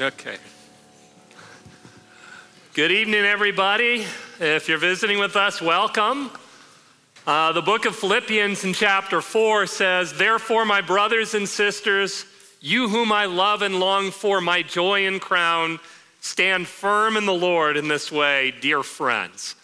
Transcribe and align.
Okay. 0.00 0.38
Good 2.72 2.90
evening, 2.90 3.24
everybody. 3.24 4.04
If 4.40 4.68
you're 4.68 4.76
visiting 4.76 5.20
with 5.20 5.36
us, 5.36 5.62
welcome. 5.62 6.32
Uh, 7.24 7.52
the 7.52 7.62
book 7.62 7.84
of 7.84 7.94
Philippians 7.94 8.64
in 8.64 8.72
chapter 8.72 9.20
4 9.20 9.68
says, 9.68 10.12
Therefore, 10.12 10.64
my 10.64 10.80
brothers 10.80 11.34
and 11.34 11.48
sisters, 11.48 12.24
you 12.60 12.88
whom 12.88 13.12
I 13.12 13.26
love 13.26 13.62
and 13.62 13.78
long 13.78 14.10
for, 14.10 14.40
my 14.40 14.62
joy 14.62 15.06
and 15.06 15.20
crown, 15.20 15.78
stand 16.20 16.66
firm 16.66 17.16
in 17.16 17.24
the 17.24 17.32
Lord 17.32 17.76
in 17.76 17.86
this 17.86 18.10
way, 18.10 18.52
dear 18.60 18.82
friends. 18.82 19.54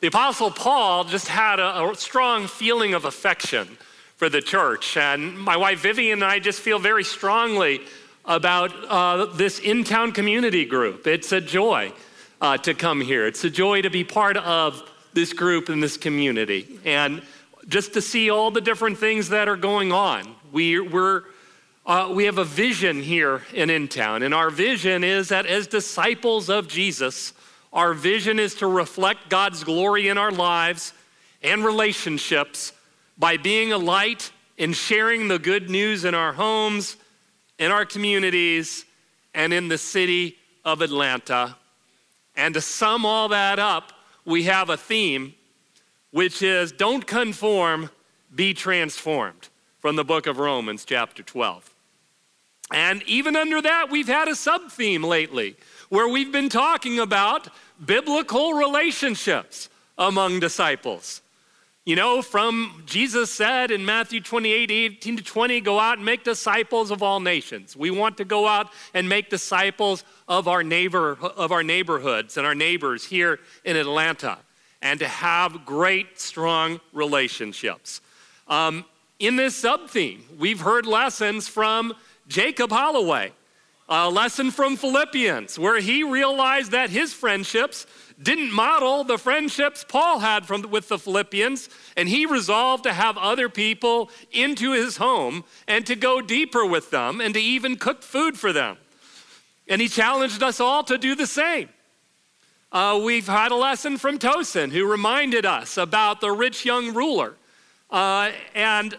The 0.00 0.06
Apostle 0.06 0.52
Paul 0.52 1.04
just 1.04 1.28
had 1.28 1.60
a, 1.60 1.84
a 1.84 1.94
strong 1.96 2.46
feeling 2.46 2.94
of 2.94 3.04
affection 3.04 3.76
for 4.16 4.30
the 4.30 4.40
church. 4.40 4.96
And 4.96 5.38
my 5.38 5.58
wife 5.58 5.80
Vivian 5.80 6.22
and 6.22 6.24
I 6.24 6.38
just 6.38 6.60
feel 6.60 6.78
very 6.78 7.04
strongly 7.04 7.82
about 8.26 8.72
uh, 8.88 9.26
this 9.26 9.58
in 9.58 9.84
town 9.84 10.12
community 10.12 10.64
group. 10.64 11.06
It's 11.06 11.32
a 11.32 11.40
joy 11.40 11.92
uh, 12.40 12.58
to 12.58 12.74
come 12.74 13.00
here, 13.00 13.26
it's 13.26 13.44
a 13.44 13.50
joy 13.50 13.82
to 13.82 13.90
be 13.90 14.04
part 14.04 14.36
of 14.36 14.82
this 15.14 15.32
group 15.32 15.68
and 15.70 15.82
this 15.82 15.96
community. 15.96 16.78
And 16.84 17.22
just 17.68 17.94
to 17.94 18.02
see 18.02 18.30
all 18.30 18.50
the 18.50 18.60
different 18.60 18.98
things 18.98 19.30
that 19.30 19.48
are 19.48 19.56
going 19.56 19.90
on. 19.90 20.34
We, 20.52 20.78
we're, 20.78 21.24
uh, 21.84 22.12
we 22.14 22.24
have 22.24 22.38
a 22.38 22.44
vision 22.44 23.02
here 23.02 23.42
in 23.52 23.70
In 23.70 23.88
Town, 23.88 24.22
and 24.22 24.32
our 24.32 24.50
vision 24.50 25.02
is 25.02 25.28
that 25.28 25.46
as 25.46 25.66
disciples 25.66 26.48
of 26.48 26.68
Jesus, 26.68 27.32
our 27.72 27.92
vision 27.92 28.38
is 28.38 28.54
to 28.56 28.66
reflect 28.66 29.28
God's 29.28 29.64
glory 29.64 30.08
in 30.08 30.16
our 30.16 30.30
lives 30.30 30.92
and 31.42 31.64
relationships 31.64 32.72
by 33.18 33.36
being 33.36 33.72
a 33.72 33.78
light 33.78 34.30
and 34.58 34.74
sharing 34.74 35.28
the 35.28 35.38
good 35.38 35.68
news 35.68 36.04
in 36.04 36.14
our 36.14 36.32
homes, 36.32 36.96
in 37.58 37.70
our 37.70 37.84
communities, 37.84 38.84
and 39.34 39.52
in 39.52 39.68
the 39.68 39.78
city 39.78 40.36
of 40.64 40.80
Atlanta. 40.80 41.56
And 42.34 42.54
to 42.54 42.60
sum 42.60 43.06
all 43.06 43.28
that 43.28 43.58
up, 43.58 43.92
we 44.24 44.44
have 44.44 44.70
a 44.70 44.76
theme, 44.76 45.34
which 46.10 46.42
is 46.42 46.72
don't 46.72 47.06
conform, 47.06 47.90
be 48.34 48.52
transformed, 48.54 49.48
from 49.78 49.96
the 49.96 50.04
book 50.04 50.26
of 50.26 50.38
Romans, 50.38 50.84
chapter 50.84 51.22
12. 51.22 51.72
And 52.72 53.02
even 53.04 53.36
under 53.36 53.62
that, 53.62 53.90
we've 53.90 54.08
had 54.08 54.26
a 54.26 54.34
sub 54.34 54.70
theme 54.70 55.04
lately 55.04 55.56
where 55.88 56.08
we've 56.08 56.32
been 56.32 56.48
talking 56.48 56.98
about 56.98 57.48
biblical 57.84 58.54
relationships 58.54 59.68
among 59.98 60.40
disciples. 60.40 61.22
You 61.86 61.94
know, 61.94 62.20
from 62.20 62.82
Jesus 62.84 63.30
said 63.30 63.70
in 63.70 63.84
Matthew 63.84 64.20
28 64.20 64.72
18 64.72 65.18
to 65.18 65.22
20, 65.22 65.60
go 65.60 65.78
out 65.78 65.98
and 65.98 66.04
make 66.04 66.24
disciples 66.24 66.90
of 66.90 67.00
all 67.00 67.20
nations. 67.20 67.76
We 67.76 67.92
want 67.92 68.16
to 68.16 68.24
go 68.24 68.48
out 68.48 68.72
and 68.92 69.08
make 69.08 69.30
disciples 69.30 70.02
of 70.26 70.48
our 70.48 70.64
neighbor 70.64 71.16
of 71.36 71.52
our 71.52 71.62
neighborhoods 71.62 72.36
and 72.38 72.44
our 72.44 72.56
neighbors 72.56 73.04
here 73.04 73.38
in 73.64 73.76
Atlanta 73.76 74.38
and 74.82 74.98
to 74.98 75.06
have 75.06 75.64
great, 75.64 76.18
strong 76.18 76.80
relationships. 76.92 78.00
Um, 78.48 78.84
in 79.20 79.36
this 79.36 79.54
sub 79.54 79.88
theme, 79.88 80.24
we've 80.40 80.60
heard 80.62 80.86
lessons 80.86 81.46
from 81.46 81.94
Jacob 82.26 82.70
Holloway, 82.72 83.30
a 83.88 84.10
lesson 84.10 84.50
from 84.50 84.76
Philippians, 84.76 85.56
where 85.56 85.78
he 85.78 86.02
realized 86.02 86.72
that 86.72 86.90
his 86.90 87.12
friendships 87.12 87.86
didn't 88.20 88.52
model 88.52 89.04
the 89.04 89.18
friendships 89.18 89.84
Paul 89.86 90.20
had 90.20 90.46
from, 90.46 90.62
with 90.70 90.88
the 90.88 90.98
Philippians, 90.98 91.68
and 91.96 92.08
he 92.08 92.26
resolved 92.26 92.84
to 92.84 92.92
have 92.92 93.18
other 93.18 93.48
people 93.48 94.10
into 94.32 94.72
his 94.72 94.96
home 94.96 95.44
and 95.68 95.84
to 95.86 95.94
go 95.94 96.20
deeper 96.20 96.64
with 96.64 96.90
them 96.90 97.20
and 97.20 97.34
to 97.34 97.40
even 97.40 97.76
cook 97.76 98.02
food 98.02 98.38
for 98.38 98.52
them. 98.52 98.78
And 99.68 99.80
he 99.80 99.88
challenged 99.88 100.42
us 100.42 100.60
all 100.60 100.82
to 100.84 100.96
do 100.96 101.14
the 101.14 101.26
same. 101.26 101.68
Uh, 102.72 103.00
we've 103.02 103.26
had 103.26 103.52
a 103.52 103.56
lesson 103.56 103.96
from 103.96 104.18
Tosin 104.18 104.70
who 104.70 104.90
reminded 104.90 105.46
us 105.46 105.76
about 105.76 106.20
the 106.20 106.30
rich 106.30 106.64
young 106.64 106.94
ruler 106.94 107.34
uh, 107.90 108.32
and 108.54 108.98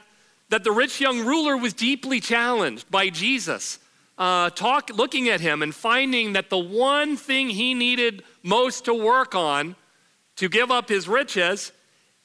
that 0.49 0.63
the 0.63 0.71
rich 0.71 1.01
young 1.01 1.25
ruler 1.25 1.57
was 1.57 1.73
deeply 1.73 2.19
challenged 2.19 2.89
by 2.89 3.09
Jesus 3.09 3.79
uh, 4.17 4.49
talk, 4.49 4.89
looking 4.93 5.29
at 5.29 5.41
him 5.41 5.61
and 5.61 5.73
finding 5.73 6.33
that 6.33 6.49
the 6.49 6.57
one 6.57 7.15
thing 7.15 7.49
he 7.49 7.73
needed 7.73 8.23
most 8.43 8.85
to 8.85 8.93
work 8.93 9.35
on 9.35 9.75
to 10.37 10.49
give 10.49 10.71
up 10.71 10.89
his 10.89 11.07
riches, 11.07 11.71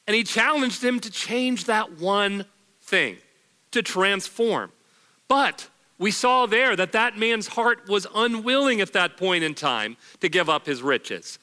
and 0.07 0.15
he 0.15 0.23
challenged 0.23 0.83
him 0.83 1.01
to 1.01 1.11
change 1.11 1.65
that 1.67 1.99
one 1.99 2.45
thing, 2.81 3.17
to 3.71 3.83
transform. 3.83 4.71
But 5.29 5.69
we 5.99 6.11
saw 6.11 6.47
there 6.47 6.77
that 6.77 6.93
that 6.93 7.17
man's 7.17 7.47
heart 7.47 7.89
was 7.89 8.07
unwilling 8.15 8.81
at 8.81 8.93
that 8.93 9.17
point 9.17 9.45
in 9.45 9.55
time 9.55 9.97
to 10.21 10.29
give 10.29 10.49
up 10.49 10.67
his 10.67 10.83
riches. 10.83 11.39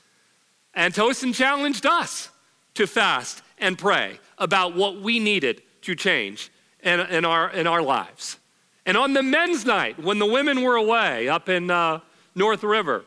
And 0.74 0.94
Tosin 0.94 1.34
challenged 1.34 1.86
us 1.86 2.30
to 2.76 2.88
fast 2.88 3.42
and 3.58 3.78
pray 3.78 4.20
about 4.38 4.76
what 4.76 5.02
we 5.02 5.20
needed 5.20 5.62
to 5.82 5.96
change 5.96 6.52
in, 6.82 7.00
in, 7.00 7.26
our, 7.26 7.50
in 7.52 7.68
our 7.68 7.82
lives. 7.82 8.39
And 8.90 8.98
on 8.98 9.14
the 9.14 9.22
men's 9.22 9.68
night, 9.68 10.04
when 10.04 10.18
the 10.18 10.26
women 10.26 10.64
were 10.64 10.76
away 10.76 11.30
up 11.30 11.48
in 11.48 11.70
uh, 11.70 12.00
North 12.34 12.64
River, 12.64 13.06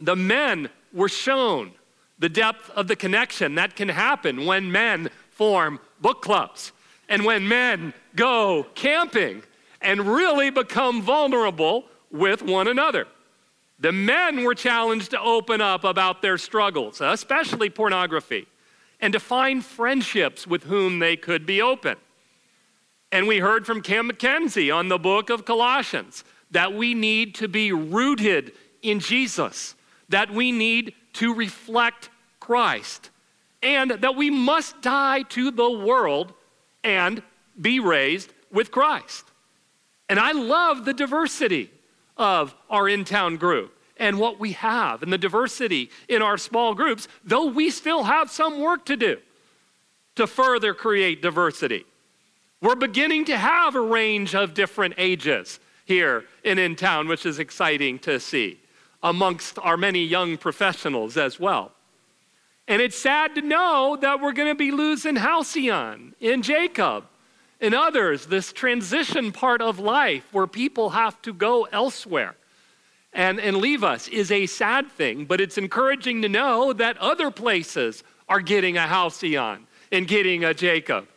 the 0.00 0.14
men 0.14 0.70
were 0.92 1.08
shown 1.08 1.72
the 2.20 2.28
depth 2.28 2.70
of 2.70 2.86
the 2.86 2.94
connection 2.94 3.56
that 3.56 3.74
can 3.74 3.88
happen 3.88 4.46
when 4.46 4.70
men 4.70 5.10
form 5.30 5.80
book 6.00 6.22
clubs 6.22 6.70
and 7.08 7.24
when 7.24 7.48
men 7.48 7.92
go 8.14 8.68
camping 8.76 9.42
and 9.80 10.00
really 10.00 10.50
become 10.50 11.02
vulnerable 11.02 11.86
with 12.12 12.40
one 12.42 12.68
another. 12.68 13.08
The 13.80 13.90
men 13.90 14.44
were 14.44 14.54
challenged 14.54 15.10
to 15.10 15.20
open 15.20 15.60
up 15.60 15.82
about 15.82 16.22
their 16.22 16.38
struggles, 16.38 17.00
especially 17.00 17.68
pornography, 17.68 18.46
and 19.00 19.12
to 19.12 19.18
find 19.18 19.64
friendships 19.64 20.46
with 20.46 20.62
whom 20.62 21.00
they 21.00 21.16
could 21.16 21.46
be 21.46 21.60
open. 21.60 21.96
And 23.14 23.28
we 23.28 23.38
heard 23.38 23.64
from 23.64 23.80
Cam 23.80 24.10
McKenzie 24.10 24.74
on 24.74 24.88
the 24.88 24.98
book 24.98 25.30
of 25.30 25.44
Colossians 25.44 26.24
that 26.50 26.74
we 26.74 26.94
need 26.94 27.36
to 27.36 27.46
be 27.46 27.70
rooted 27.70 28.50
in 28.82 28.98
Jesus, 28.98 29.76
that 30.08 30.32
we 30.32 30.50
need 30.50 30.94
to 31.12 31.32
reflect 31.32 32.10
Christ, 32.40 33.10
and 33.62 33.92
that 33.92 34.16
we 34.16 34.30
must 34.30 34.82
die 34.82 35.22
to 35.28 35.52
the 35.52 35.70
world 35.70 36.34
and 36.82 37.22
be 37.60 37.78
raised 37.78 38.32
with 38.50 38.72
Christ. 38.72 39.24
And 40.08 40.18
I 40.18 40.32
love 40.32 40.84
the 40.84 40.92
diversity 40.92 41.70
of 42.16 42.52
our 42.68 42.88
in 42.88 43.04
town 43.04 43.36
group 43.36 43.78
and 43.96 44.18
what 44.18 44.40
we 44.40 44.54
have 44.54 45.04
and 45.04 45.12
the 45.12 45.18
diversity 45.18 45.88
in 46.08 46.20
our 46.20 46.36
small 46.36 46.74
groups, 46.74 47.06
though 47.24 47.46
we 47.46 47.70
still 47.70 48.02
have 48.02 48.28
some 48.28 48.58
work 48.58 48.84
to 48.86 48.96
do 48.96 49.18
to 50.16 50.26
further 50.26 50.74
create 50.74 51.22
diversity. 51.22 51.86
We're 52.64 52.76
beginning 52.76 53.26
to 53.26 53.36
have 53.36 53.74
a 53.74 53.80
range 53.82 54.34
of 54.34 54.54
different 54.54 54.94
ages 54.96 55.60
here 55.84 56.24
in 56.44 56.58
in 56.58 56.76
town, 56.76 57.08
which 57.08 57.26
is 57.26 57.38
exciting 57.38 57.98
to 57.98 58.18
see 58.18 58.58
amongst 59.02 59.58
our 59.58 59.76
many 59.76 60.02
young 60.02 60.38
professionals 60.38 61.18
as 61.18 61.38
well. 61.38 61.72
And 62.66 62.80
it's 62.80 62.98
sad 62.98 63.34
to 63.34 63.42
know 63.42 63.98
that 64.00 64.22
we're 64.22 64.32
going 64.32 64.48
to 64.48 64.54
be 64.54 64.70
losing 64.70 65.16
Halcyon 65.16 66.14
and 66.22 66.42
Jacob 66.42 67.04
and 67.60 67.74
others, 67.74 68.24
this 68.24 68.50
transition 68.50 69.30
part 69.30 69.60
of 69.60 69.78
life 69.78 70.26
where 70.32 70.46
people 70.46 70.88
have 70.88 71.20
to 71.20 71.34
go 71.34 71.64
elsewhere 71.64 72.34
and, 73.12 73.38
and 73.40 73.58
leave 73.58 73.84
us 73.84 74.08
is 74.08 74.32
a 74.32 74.46
sad 74.46 74.90
thing, 74.90 75.26
but 75.26 75.38
it's 75.38 75.58
encouraging 75.58 76.22
to 76.22 76.30
know 76.30 76.72
that 76.72 76.96
other 76.96 77.30
places 77.30 78.02
are 78.26 78.40
getting 78.40 78.78
a 78.78 78.86
Halcyon 78.86 79.66
and 79.92 80.08
getting 80.08 80.44
a 80.44 80.54
Jacob 80.54 81.08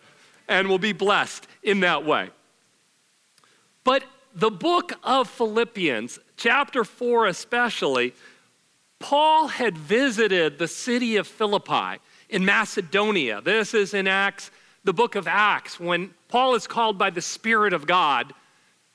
and 0.48 0.68
will 0.68 0.80
be 0.80 0.94
blessed 0.94 1.48
in 1.64 1.82
that 1.82 2.06
way. 2.06 2.30
But 3.84 4.04
the 4.36 4.52
book 4.52 4.94
of 5.04 5.30
Philippians, 5.30 6.20
chapter 6.36 6.84
4 6.84 7.28
especially, 7.28 8.14
Paul 9.00 9.48
had 9.48 9.78
visited 9.78 10.58
the 10.58 10.68
city 10.68 11.18
of 11.18 11.28
Philippi 11.28 12.00
in 12.30 12.46
Macedonia. 12.46 13.42
This 13.42 13.74
is 13.74 13.94
in 13.94 14.08
Acts, 14.08 14.52
the 14.84 14.94
book 14.94 15.16
of 15.16 15.28
Acts, 15.28 15.80
when 15.80 16.12
Paul 16.30 16.56
is 16.56 16.68
called 16.68 16.98
by 16.98 17.10
the 17.10 17.22
Spirit 17.22 17.74
of 17.74 17.86
God. 17.86 18.34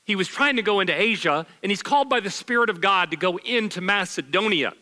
He 0.04 0.16
was 0.16 0.26
trying 0.26 0.56
to 0.56 0.62
go 0.62 0.80
into 0.80 0.94
Asia, 0.94 1.46
and 1.62 1.70
he's 1.70 1.82
called 1.82 2.08
by 2.08 2.20
the 2.20 2.30
Spirit 2.30 2.68
of 2.68 2.80
God 2.80 3.10
to 3.12 3.16
go 3.16 3.38
into 3.38 3.80
Macedonia. 3.80 4.72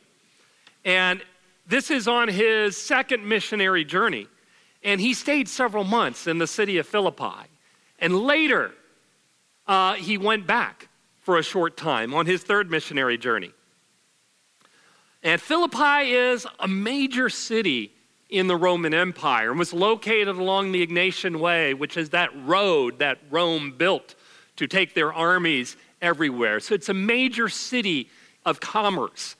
And 0.85 1.23
this 1.67 1.91
is 1.91 2.09
on 2.09 2.29
his 2.29 2.77
second 2.77 3.29
missionary 3.29 3.85
journey. 3.85 4.27
And 4.83 5.01
he 5.01 5.15
stayed 5.15 5.49
several 5.49 5.85
months 5.85 6.27
in 6.27 6.39
the 6.39 6.47
city 6.47 6.79
of 6.79 6.87
Philippi. 6.87 7.49
And 7.99 8.21
later, 8.21 8.73
uh, 9.67 9.95
he 9.95 10.17
went 10.17 10.47
back 10.47 10.89
for 11.21 11.39
a 11.39 11.43
short 11.43 11.77
time 11.77 12.15
on 12.15 12.27
his 12.27 12.43
third 12.43 12.71
missionary 12.71 13.19
journey. 13.19 13.53
And 15.23 15.41
Philippi 15.41 16.13
is 16.13 16.47
a 16.59 16.67
major 16.67 17.29
city 17.29 17.93
in 18.31 18.47
the 18.47 18.57
Roman 18.57 18.95
Empire 18.95 19.51
and 19.51 19.59
was 19.59 19.73
located 19.73 20.29
along 20.29 20.73
the 20.73 20.87
Egnatian 20.87 21.41
Way, 21.41 21.75
which 21.75 21.97
is 21.97 22.11
that 22.11 22.31
road 22.47 23.01
that 23.01 23.19
Rome 23.31 23.75
built 23.77 24.15
to 24.57 24.67
take 24.67 24.95
their 24.95 25.13
armies 25.13 25.77
everywhere. 26.01 26.61
So 26.61 26.75
it's 26.75 26.89
a 26.89 26.95
major 26.95 27.49
city 27.49 28.09
of 28.47 28.61
commerce. 28.61 29.37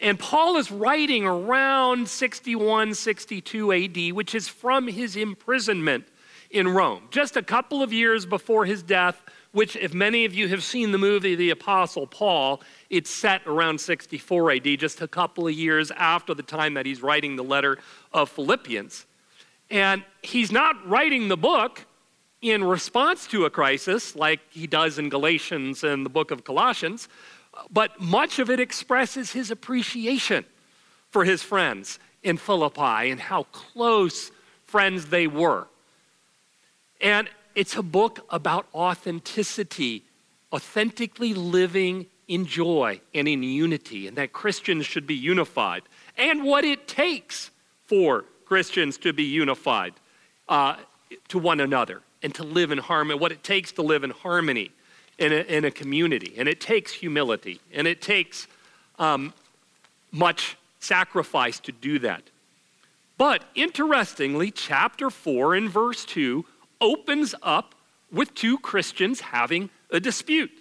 And 0.00 0.18
Paul 0.18 0.56
is 0.56 0.70
writing 0.70 1.24
around 1.24 2.08
61, 2.08 2.94
62 2.94 3.72
AD, 3.72 4.12
which 4.12 4.34
is 4.34 4.46
from 4.46 4.86
his 4.86 5.16
imprisonment 5.16 6.06
in 6.50 6.68
Rome, 6.68 7.02
just 7.10 7.36
a 7.36 7.42
couple 7.42 7.82
of 7.82 7.92
years 7.92 8.24
before 8.24 8.64
his 8.64 8.82
death, 8.82 9.22
which, 9.52 9.76
if 9.76 9.92
many 9.92 10.24
of 10.24 10.34
you 10.34 10.48
have 10.48 10.62
seen 10.62 10.92
the 10.92 10.98
movie 10.98 11.34
The 11.34 11.50
Apostle 11.50 12.06
Paul, 12.06 12.62
it's 12.90 13.10
set 13.10 13.46
around 13.46 13.80
64 13.80 14.52
AD, 14.52 14.78
just 14.78 15.02
a 15.02 15.08
couple 15.08 15.48
of 15.48 15.54
years 15.54 15.90
after 15.90 16.32
the 16.32 16.42
time 16.42 16.74
that 16.74 16.86
he's 16.86 17.02
writing 17.02 17.36
the 17.36 17.44
letter 17.44 17.78
of 18.12 18.30
Philippians. 18.30 19.06
And 19.70 20.04
he's 20.22 20.52
not 20.52 20.88
writing 20.88 21.28
the 21.28 21.36
book 21.36 21.84
in 22.40 22.62
response 22.62 23.26
to 23.26 23.44
a 23.46 23.50
crisis 23.50 24.14
like 24.14 24.40
he 24.50 24.66
does 24.66 24.98
in 24.98 25.08
Galatians 25.08 25.82
and 25.82 26.06
the 26.06 26.10
book 26.10 26.30
of 26.30 26.44
Colossians, 26.44 27.08
but 27.70 28.00
much 28.00 28.38
of 28.38 28.50
it 28.50 28.60
expresses 28.60 29.32
his 29.32 29.50
appreciation 29.50 30.44
for 31.10 31.24
his 31.24 31.42
friends 31.42 31.98
in 32.22 32.36
Philippi 32.36 33.10
and 33.10 33.20
how 33.20 33.44
close 33.44 34.30
friends 34.64 35.06
they 35.06 35.26
were. 35.26 35.66
And 37.00 37.28
it's 37.54 37.76
a 37.76 37.82
book 37.82 38.26
about 38.30 38.66
authenticity, 38.74 40.04
authentically 40.52 41.34
living 41.34 42.06
in 42.26 42.44
joy 42.44 43.00
and 43.14 43.26
in 43.26 43.42
unity, 43.42 44.06
and 44.06 44.16
that 44.16 44.32
Christians 44.32 44.84
should 44.84 45.06
be 45.06 45.14
unified, 45.14 45.82
and 46.16 46.44
what 46.44 46.64
it 46.64 46.86
takes 46.86 47.50
for 47.86 48.24
Christians 48.44 48.98
to 48.98 49.12
be 49.12 49.24
unified 49.24 49.94
uh, 50.48 50.76
to 51.28 51.38
one 51.38 51.60
another 51.60 52.02
and 52.22 52.34
to 52.34 52.42
live 52.42 52.70
in 52.70 52.78
harmony, 52.78 53.18
what 53.18 53.32
it 53.32 53.42
takes 53.42 53.72
to 53.72 53.82
live 53.82 54.04
in 54.04 54.10
harmony 54.10 54.70
in 55.18 55.32
a, 55.32 55.36
in 55.36 55.64
a 55.64 55.70
community. 55.70 56.34
And 56.36 56.48
it 56.48 56.60
takes 56.60 56.92
humility, 56.92 57.60
and 57.72 57.86
it 57.86 58.00
takes 58.00 58.46
um, 58.98 59.34
much 60.12 60.56
sacrifice 60.80 61.60
to 61.60 61.72
do 61.72 61.98
that. 62.00 62.22
But 63.16 63.44
interestingly, 63.54 64.50
chapter 64.50 65.10
4 65.10 65.54
and 65.56 65.68
verse 65.68 66.04
2 66.04 66.44
opens 66.80 67.34
up 67.42 67.74
with 68.12 68.34
two 68.34 68.58
Christians 68.58 69.20
having 69.20 69.70
a 69.90 70.00
dispute. 70.00 70.52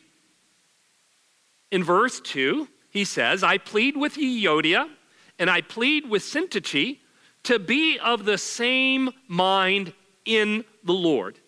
In 1.71 1.83
verse 1.83 2.19
2, 2.19 2.67
he 2.89 3.05
says, 3.05 3.43
I 3.43 3.57
plead 3.57 3.95
with 3.95 4.15
Euodia 4.15 4.89
and 5.37 5.49
I 5.49 5.61
plead 5.61 6.09
with 6.09 6.23
Syntyche 6.23 6.97
to 7.43 7.59
be 7.59 7.99
of 7.99 8.25
the 8.25 8.37
same 8.37 9.11
mind 9.27 9.93
in 10.25 10.65
the 10.83 10.93
Lord. 10.93 11.39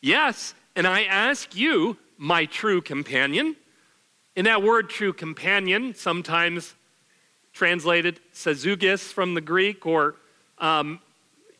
Yes, 0.00 0.54
and 0.74 0.86
I 0.86 1.02
ask 1.02 1.54
you, 1.54 1.96
my 2.20 2.44
true 2.44 2.82
companion. 2.82 3.56
In 4.36 4.44
that 4.44 4.62
word, 4.62 4.90
true 4.90 5.14
companion, 5.14 5.94
sometimes 5.94 6.74
translated 7.54 8.20
sazugis 8.34 9.10
from 9.10 9.32
the 9.32 9.40
Greek, 9.40 9.86
or 9.86 10.16
um, 10.58 11.00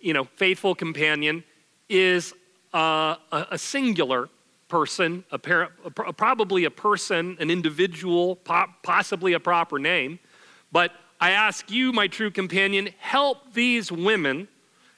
you 0.01 0.13
know, 0.13 0.25
faithful 0.37 0.75
companion, 0.75 1.43
is 1.89 2.35
uh, 2.75 3.17
a, 3.33 3.47
a, 3.53 3.59
singular 3.59 4.29
person, 4.69 5.25
a 5.33 5.39
par- 5.39 5.73
a, 5.83 6.13
probably 6.13 6.67
a 6.67 6.71
person, 6.71 7.39
an 7.41 7.51
individual, 7.51 8.37
po- 8.37 8.69
possibly 8.83 9.33
a 9.33 9.41
proper 9.41 9.79
name. 9.79 10.19
But 10.71 10.93
I 11.23 11.31
ask 11.31 11.71
you, 11.71 11.91
my 11.91 12.07
true 12.07 12.31
companion, 12.31 12.91
help 12.99 13.55
these 13.55 13.91
women, 13.91 14.47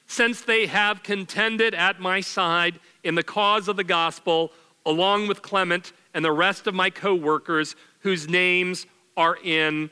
since 0.07 0.41
they 0.41 0.65
have 0.65 1.03
contended 1.03 1.73
at 1.73 2.01
my 2.01 2.19
side 2.19 2.81
in 3.05 3.15
the 3.15 3.23
cause 3.23 3.69
of 3.69 3.77
the 3.77 3.83
gospel, 3.85 4.51
along 4.85 5.27
with 5.27 5.41
Clement 5.41 5.93
and 6.13 6.23
the 6.23 6.31
rest 6.31 6.67
of 6.67 6.73
my 6.73 6.89
co 6.89 7.15
workers 7.15 7.75
whose 7.99 8.27
names 8.27 8.85
are 9.15 9.37
in 9.43 9.89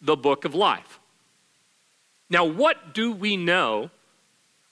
the 0.00 0.16
book 0.16 0.44
of 0.44 0.54
life. 0.54 1.00
Now, 2.30 2.44
what 2.44 2.94
do 2.94 3.12
we 3.12 3.36
know 3.36 3.90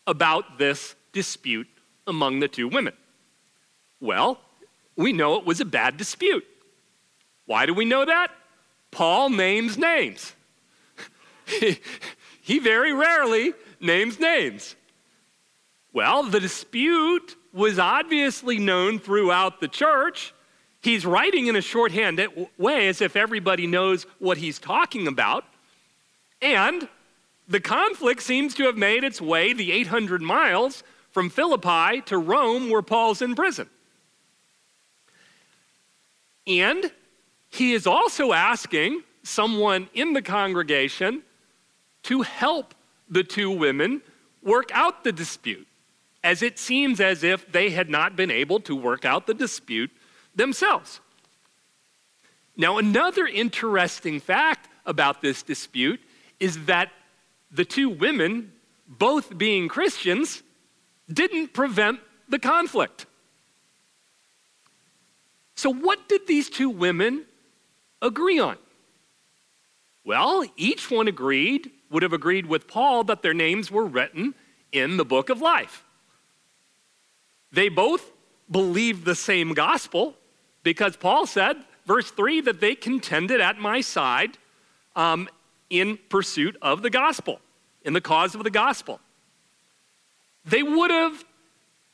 about 0.07 0.59
this 0.59 0.95
dispute 1.13 1.69
among 2.07 2.41
the 2.41 2.49
two 2.49 2.69
women? 2.69 2.95
Well, 4.01 4.39
we 4.97 5.13
know 5.13 5.37
it 5.37 5.47
was 5.47 5.61
a 5.61 5.65
bad 5.65 5.97
dispute. 5.97 6.45
Why 7.47 7.67
do 7.67 7.75
we 7.75 7.85
know 7.85 8.05
that? 8.05 8.31
Paul 8.91 9.31
names 9.31 9.79
names. 9.79 10.33
he 12.41 12.59
very 12.59 12.93
rarely 12.93 13.53
names 13.81 14.19
names. 14.19 14.75
Well, 15.93 16.25
the 16.25 16.41
dispute 16.41 17.37
was 17.57 17.79
obviously 17.79 18.59
known 18.59 18.99
throughout 18.99 19.61
the 19.61 19.69
church. 19.69 20.35
He's 20.83 21.07
writing 21.07 21.47
in 21.47 21.57
a 21.57 21.63
shorthand 21.63 22.21
way 22.59 22.87
as 22.89 23.01
if 23.01 23.17
everybody 23.17 23.67
knows 23.67 24.05
what 24.19 24.37
he's 24.37 24.59
talking 24.59 25.09
about. 25.09 25.45
And 26.43 26.87
the 27.49 27.61
conflict 27.61 28.23
seems 28.23 28.55
to 28.57 28.65
have 28.65 28.77
made 28.77 29.05
its 29.05 29.21
way 29.21 29.55
the 29.55 29.73
800 29.73 30.21
miles 30.21 30.85
from 31.13 31.31
Philippi 31.31 32.03
to 32.03 32.19
Rome, 32.19 32.69
where 32.69 32.83
Paul's 32.83 33.23
in 33.23 33.35
prison. 33.35 33.71
And 36.47 36.93
he 37.49 37.73
is 37.73 37.87
also 37.87 38.35
asking 38.35 39.03
someone 39.23 39.89
in 39.95 40.13
the 40.13 40.21
congregation 40.21 41.23
to 42.03 42.21
help 42.21 42.75
the 43.09 43.25
two 43.25 43.51
women 43.51 44.03
work 44.43 44.71
out 44.75 45.05
the 45.05 45.13
dispute, 45.13 45.67
as 46.27 46.43
it 46.43 46.59
seems 46.59 47.01
as 47.01 47.23
if 47.23 47.53
they 47.53 47.71
had 47.71 47.89
not 47.89 48.17
been 48.17 48.33
able 48.33 48.59
to 48.59 48.75
work 48.75 49.05
out 49.05 49.29
the 49.29 49.33
dispute 49.33 49.93
themselves. 50.35 50.99
Now, 52.57 52.79
another 52.79 53.29
interesting 53.29 54.19
fact 54.19 54.69
about 54.85 55.23
this 55.23 55.45
dispute 55.45 56.01
is 56.41 56.65
that 56.65 56.91
the 57.53 57.65
two 57.65 57.89
women, 57.89 58.51
both 58.89 59.39
being 59.39 59.69
Christians, 59.69 60.43
didn't 61.09 61.53
prevent 61.53 62.01
the 62.29 62.41
conflict. 62.41 63.07
So, 65.55 65.73
what 65.73 66.09
did 66.09 66.27
these 66.27 66.51
two 66.51 66.71
women 66.71 67.25
agree 68.03 68.41
on? 68.41 68.57
Well, 70.05 70.45
each 70.57 70.91
one 70.91 71.07
agreed, 71.07 71.71
would 71.89 72.03
have 72.03 72.13
agreed 72.13 72.47
with 72.47 72.67
Paul, 72.67 73.05
that 73.05 73.23
their 73.23 73.33
names 73.33 73.71
were 73.71 73.87
written 73.87 74.35
in 74.73 74.97
the 74.97 75.05
book 75.05 75.31
of 75.31 75.41
life. 75.41 75.85
They 77.53 77.69
both 77.69 78.13
believed 78.51 79.05
the 79.05 79.15
same 79.15 79.55
gospel 79.55 80.15
because 80.63 80.97
Paul 80.97 81.27
said, 81.27 81.57
verse 81.87 82.11
3, 82.11 82.43
that 82.43 82.61
they 82.61 82.75
contended 82.75 83.41
at 83.41 83.59
my 83.59 83.81
side 83.81 84.39
um, 84.95 85.29
in 85.71 85.99
pursuit 86.09 86.57
of 86.61 86.83
the 86.83 86.91
gospel, 86.91 87.41
in 87.85 87.93
the 87.93 88.01
cause 88.01 88.35
of 88.35 88.45
the 88.45 88.51
gospel. 88.51 89.01
They 90.45 90.63
would 90.63 90.91
have 90.91 91.25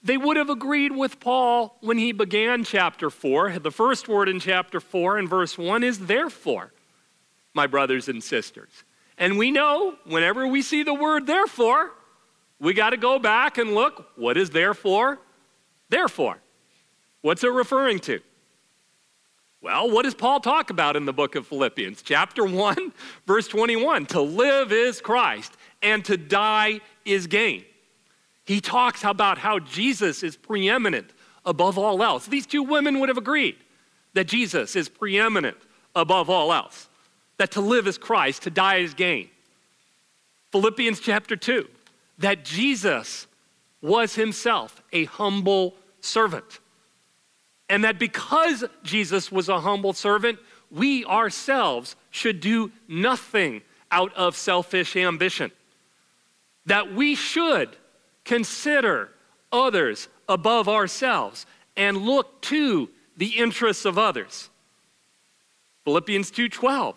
they 0.04 0.16
would 0.16 0.36
have 0.36 0.50
agreed 0.50 0.90
with 0.90 1.20
Paul 1.20 1.76
when 1.80 1.96
he 1.96 2.10
began 2.10 2.64
chapter 2.64 3.08
4. 3.08 3.60
The 3.60 3.70
first 3.70 4.08
word 4.08 4.28
in 4.28 4.40
chapter 4.40 4.80
4 4.80 5.18
in 5.18 5.28
verse 5.28 5.56
1 5.56 5.84
is 5.84 6.06
therefore, 6.06 6.72
my 7.54 7.68
brothers 7.68 8.08
and 8.08 8.22
sisters. 8.22 8.82
And 9.16 9.38
we 9.38 9.52
know 9.52 9.94
whenever 10.04 10.46
we 10.46 10.62
see 10.62 10.82
the 10.82 10.94
word 10.94 11.28
therefore, 11.28 11.92
we 12.58 12.74
got 12.74 12.90
to 12.90 12.96
go 12.96 13.20
back 13.20 13.58
and 13.58 13.74
look 13.74 14.08
what 14.16 14.36
is 14.36 14.50
therefore? 14.50 15.20
Therefore. 15.92 16.38
What's 17.20 17.44
it 17.44 17.52
referring 17.52 17.98
to? 18.00 18.20
Well, 19.60 19.90
what 19.90 20.04
does 20.04 20.14
Paul 20.14 20.40
talk 20.40 20.70
about 20.70 20.96
in 20.96 21.04
the 21.04 21.12
book 21.12 21.34
of 21.34 21.46
Philippians? 21.46 22.00
Chapter 22.00 22.46
1, 22.46 22.92
verse 23.26 23.46
21 23.46 24.06
To 24.06 24.22
live 24.22 24.72
is 24.72 25.02
Christ, 25.02 25.52
and 25.82 26.02
to 26.06 26.16
die 26.16 26.80
is 27.04 27.26
gain. 27.26 27.66
He 28.46 28.58
talks 28.58 29.04
about 29.04 29.36
how 29.36 29.58
Jesus 29.58 30.22
is 30.22 30.34
preeminent 30.34 31.12
above 31.44 31.76
all 31.76 32.02
else. 32.02 32.26
These 32.26 32.46
two 32.46 32.62
women 32.62 32.98
would 32.98 33.10
have 33.10 33.18
agreed 33.18 33.56
that 34.14 34.28
Jesus 34.28 34.74
is 34.74 34.88
preeminent 34.88 35.58
above 35.94 36.30
all 36.30 36.54
else, 36.54 36.88
that 37.36 37.50
to 37.50 37.60
live 37.60 37.86
is 37.86 37.98
Christ, 37.98 38.44
to 38.44 38.50
die 38.50 38.76
is 38.76 38.94
gain. 38.94 39.28
Philippians 40.52 41.00
chapter 41.00 41.36
2, 41.36 41.68
that 42.16 42.46
Jesus 42.46 43.26
was 43.82 44.14
himself 44.14 44.82
a 44.94 45.04
humble 45.04 45.74
servant. 46.02 46.60
And 47.68 47.84
that 47.84 47.98
because 47.98 48.64
Jesus 48.82 49.32
was 49.32 49.48
a 49.48 49.60
humble 49.60 49.94
servant, 49.94 50.38
we 50.70 51.04
ourselves 51.06 51.96
should 52.10 52.40
do 52.40 52.70
nothing 52.86 53.62
out 53.90 54.12
of 54.14 54.36
selfish 54.36 54.96
ambition. 54.96 55.50
That 56.66 56.92
we 56.92 57.14
should 57.14 57.76
consider 58.24 59.10
others 59.50 60.08
above 60.28 60.68
ourselves 60.68 61.46
and 61.76 61.96
look 61.96 62.40
to 62.42 62.88
the 63.16 63.38
interests 63.38 63.84
of 63.84 63.98
others. 63.98 64.50
Philippians 65.84 66.30
2:12. 66.30 66.96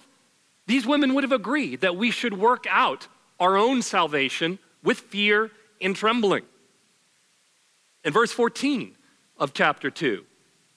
These 0.68 0.86
women 0.86 1.14
would 1.14 1.24
have 1.24 1.32
agreed 1.32 1.82
that 1.82 1.96
we 1.96 2.12
should 2.12 2.34
work 2.34 2.66
out 2.70 3.08
our 3.40 3.58
own 3.58 3.82
salvation 3.82 4.60
with 4.84 5.00
fear 5.00 5.52
and 5.82 5.96
trembling. 5.96 6.46
In 8.06 8.14
verse 8.14 8.32
14 8.32 8.96
of 9.40 9.54
chapter 9.54 9.90
2, 9.90 10.24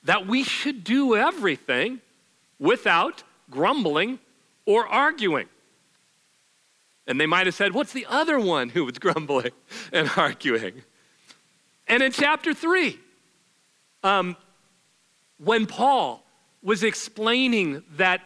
that 0.05 0.27
we 0.27 0.43
should 0.43 0.83
do 0.83 1.15
everything 1.15 2.01
without 2.59 3.23
grumbling 3.51 4.19
or 4.65 4.87
arguing. 4.87 5.47
And 7.07 7.21
they 7.21 7.27
might 7.27 7.47
have 7.47 7.55
said, 7.55 7.75
What's 7.75 7.93
the 7.93 8.07
other 8.07 8.41
one 8.41 8.71
who 8.71 8.87
was 8.87 8.99
grumbling 8.99 9.53
and 9.93 10.11
arguing? 10.17 10.83
And 11.87 12.03
in 12.03 12.13
chapter 12.13 12.55
3, 12.55 12.99
um, 14.03 14.37
when 15.39 15.67
Paul 15.67 16.25
was 16.63 16.83
explaining 16.83 17.83
that 17.97 18.23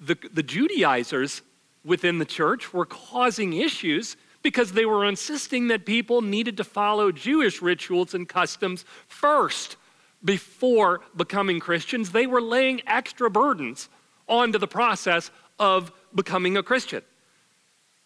the, 0.00 0.16
the 0.32 0.42
Judaizers 0.42 1.42
within 1.84 2.18
the 2.18 2.24
church 2.24 2.72
were 2.72 2.86
causing 2.86 3.52
issues 3.52 4.16
because 4.42 4.72
they 4.72 4.84
were 4.84 5.04
insisting 5.04 5.68
that 5.68 5.84
people 5.84 6.22
needed 6.22 6.56
to 6.56 6.64
follow 6.64 7.10
Jewish 7.12 7.60
rituals 7.60 8.14
and 8.14 8.28
customs 8.28 8.84
first 9.06 9.76
before 10.24 11.00
becoming 11.16 11.60
Christians. 11.60 12.10
They 12.10 12.26
were 12.26 12.40
laying 12.40 12.80
extra 12.86 13.30
burdens 13.30 13.88
onto 14.28 14.58
the 14.58 14.68
process 14.68 15.30
of 15.58 15.92
becoming 16.14 16.56
a 16.56 16.62
Christian. 16.62 17.02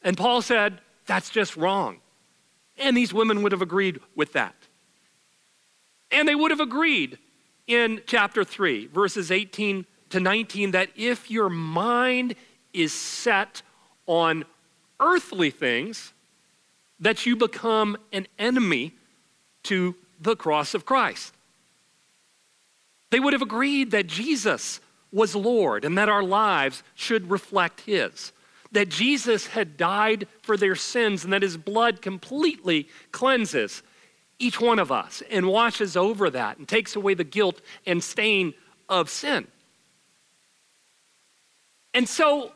And 0.02 0.16
Paul 0.16 0.42
said, 0.42 0.80
that's 1.06 1.30
just 1.30 1.56
wrong. 1.56 2.00
And 2.78 2.96
these 2.96 3.12
women 3.12 3.42
would 3.42 3.52
have 3.52 3.62
agreed 3.62 4.00
with 4.14 4.32
that. 4.32 4.54
And 6.10 6.26
they 6.26 6.34
would 6.34 6.50
have 6.50 6.60
agreed 6.60 7.18
in 7.66 8.02
chapter 8.06 8.44
3, 8.44 8.86
verses 8.86 9.30
18 9.30 9.86
to 10.10 10.20
19, 10.20 10.72
that 10.72 10.90
if 10.96 11.30
your 11.30 11.48
mind 11.48 12.34
is 12.72 12.92
set 12.92 13.62
on 14.06 14.44
earthly 15.00 15.50
things, 15.50 16.12
that 17.02 17.26
you 17.26 17.36
become 17.36 17.98
an 18.12 18.26
enemy 18.38 18.94
to 19.64 19.94
the 20.20 20.36
cross 20.36 20.72
of 20.72 20.86
Christ. 20.86 21.34
They 23.10 23.20
would 23.20 23.34
have 23.34 23.42
agreed 23.42 23.90
that 23.90 24.06
Jesus 24.06 24.80
was 25.12 25.34
Lord 25.34 25.84
and 25.84 25.98
that 25.98 26.08
our 26.08 26.22
lives 26.22 26.82
should 26.94 27.30
reflect 27.30 27.82
His. 27.82 28.32
That 28.70 28.88
Jesus 28.88 29.48
had 29.48 29.76
died 29.76 30.26
for 30.42 30.56
their 30.56 30.76
sins 30.76 31.24
and 31.24 31.32
that 31.32 31.42
His 31.42 31.56
blood 31.56 32.00
completely 32.00 32.88
cleanses 33.10 33.82
each 34.38 34.60
one 34.60 34.78
of 34.78 34.90
us 34.90 35.22
and 35.28 35.46
washes 35.46 35.96
over 35.96 36.30
that 36.30 36.56
and 36.56 36.66
takes 36.66 36.96
away 36.96 37.14
the 37.14 37.24
guilt 37.24 37.60
and 37.84 38.02
stain 38.02 38.54
of 38.88 39.10
sin. 39.10 39.48
And 41.94 42.08
so, 42.08 42.52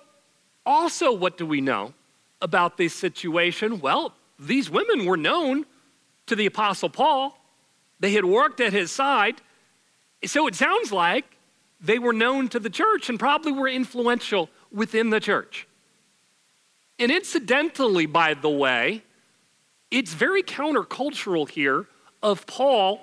also, 0.64 1.12
what 1.12 1.36
do 1.36 1.44
we 1.44 1.60
know 1.60 1.92
about 2.40 2.76
this 2.76 2.94
situation? 2.94 3.80
Well, 3.80 4.14
these 4.38 4.70
women 4.70 5.06
were 5.06 5.16
known 5.16 5.66
to 6.26 6.36
the 6.36 6.46
Apostle 6.46 6.90
Paul, 6.90 7.38
they 8.00 8.12
had 8.12 8.24
worked 8.24 8.60
at 8.60 8.72
his 8.72 8.90
side. 8.90 9.40
So 10.24 10.46
it 10.46 10.54
sounds 10.54 10.92
like 10.92 11.24
they 11.80 11.98
were 11.98 12.12
known 12.12 12.48
to 12.48 12.58
the 12.58 12.70
church 12.70 13.08
and 13.08 13.18
probably 13.18 13.52
were 13.52 13.68
influential 13.68 14.50
within 14.72 15.10
the 15.10 15.20
church. 15.20 15.66
And 16.98 17.10
incidentally, 17.10 18.06
by 18.06 18.34
the 18.34 18.50
way, 18.50 19.02
it's 19.90 20.12
very 20.12 20.42
countercultural 20.42 21.48
here 21.48 21.86
of 22.22 22.46
Paul 22.46 23.00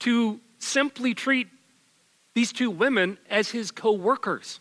to 0.00 0.40
simply 0.58 1.14
treat 1.14 1.48
these 2.34 2.52
two 2.52 2.70
women 2.70 3.18
as 3.28 3.50
his 3.50 3.70
co 3.70 3.92
workers 3.92 4.60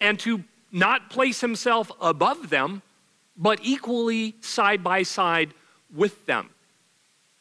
and 0.00 0.18
to 0.20 0.44
not 0.70 1.10
place 1.10 1.40
himself 1.40 1.92
above 2.00 2.48
them, 2.48 2.82
but 3.36 3.60
equally 3.62 4.34
side 4.40 4.84
by 4.84 5.02
side 5.02 5.54
with 5.94 6.26
them. 6.26 6.50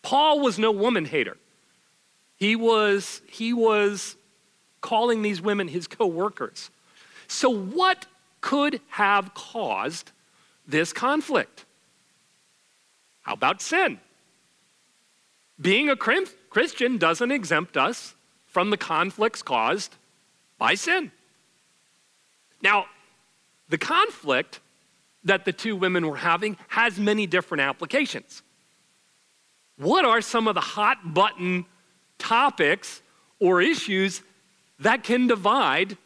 Paul 0.02 0.40
was 0.40 0.58
no 0.58 0.72
woman 0.72 1.06
hater. 1.06 1.38
He 2.38 2.56
was, 2.56 3.22
he 3.28 3.54
was 3.54 4.16
calling 4.82 5.22
these 5.22 5.42
women 5.42 5.68
his 5.68 5.88
co 5.88 6.08
workers. 6.08 6.70
So, 7.28 7.50
what 7.50 8.08
could 8.42 8.82
have 8.90 9.34
caused 9.34 10.12
this 10.68 10.92
conflict? 10.92 11.66
How 13.22 13.34
about 13.34 13.62
sin? 13.62 14.00
Being 15.60 15.90
a 15.90 15.96
Christian 15.96 16.98
doesn't 16.98 17.32
exempt 17.32 17.78
us 17.78 18.16
from 18.48 18.72
the 18.72 18.78
conflicts 18.78 19.44
caused 19.44 19.96
by 20.58 20.74
sin. 20.74 21.12
Now, 22.64 22.86
the 23.70 23.78
conflict 23.78 24.60
that 25.24 25.46
the 25.46 25.54
two 25.54 25.76
women 25.76 26.08
were 26.08 26.18
having 26.18 26.58
has 26.70 27.00
many 27.00 27.28
different 27.28 27.62
applications. 27.62 28.42
What 29.78 30.06
are 30.06 30.22
some 30.22 30.48
of 30.48 30.56
the 30.56 30.62
hot 30.62 31.14
button 31.14 31.66
topics 32.22 33.02
or 33.40 33.62
issues 33.62 34.22
that 34.80 35.04
can 35.04 35.28
divide 35.28 35.98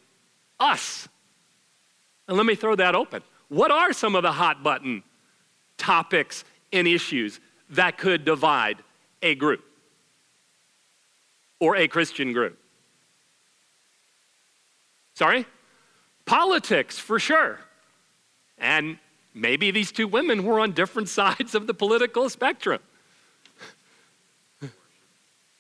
us. 0.60 1.08
And 2.28 2.38
let 2.38 2.46
me 2.46 2.56
throw 2.56 2.76
that 2.76 2.96
open. 2.96 3.22
What 3.50 3.72
are 3.72 3.94
some 3.94 4.16
of 4.16 4.24
the 4.24 4.32
hot 4.32 4.64
button 4.64 5.04
topics 5.78 6.44
and 6.74 6.88
issues 6.88 7.40
that 7.70 7.98
could 7.98 8.26
divide 8.26 8.78
a 9.22 9.36
group 9.36 9.64
or 11.60 11.76
a 11.76 11.88
Christian 11.88 12.34
group? 12.34 12.58
Sorry? 15.14 15.46
Politics, 16.26 16.98
for 16.98 17.20
sure. 17.20 17.60
And 18.58 18.98
maybe 19.36 19.70
these 19.70 19.92
two 19.92 20.08
women 20.08 20.44
were 20.44 20.60
on 20.60 20.72
different 20.72 21.10
sides 21.20 21.54
of 21.54 21.68
the 21.68 21.74
political 21.74 22.30
spectrum. 22.30 22.80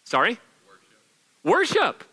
Sorry? 0.05 0.39
Worship. 1.43 1.75
Worship. 1.75 2.03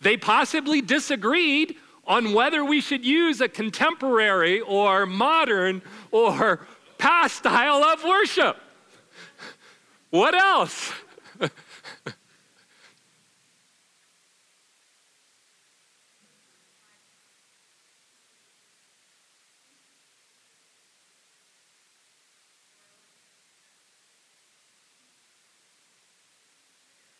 They 0.00 0.16
possibly 0.16 0.80
disagreed 0.80 1.76
on 2.06 2.32
whether 2.32 2.64
we 2.64 2.80
should 2.80 3.04
use 3.04 3.40
a 3.40 3.48
contemporary 3.48 4.60
or 4.60 5.04
modern 5.06 5.82
or 6.10 6.66
past 6.96 7.36
style 7.36 7.84
of 7.84 8.02
worship. 8.02 8.56
What 10.10 10.34
else? 10.34 10.90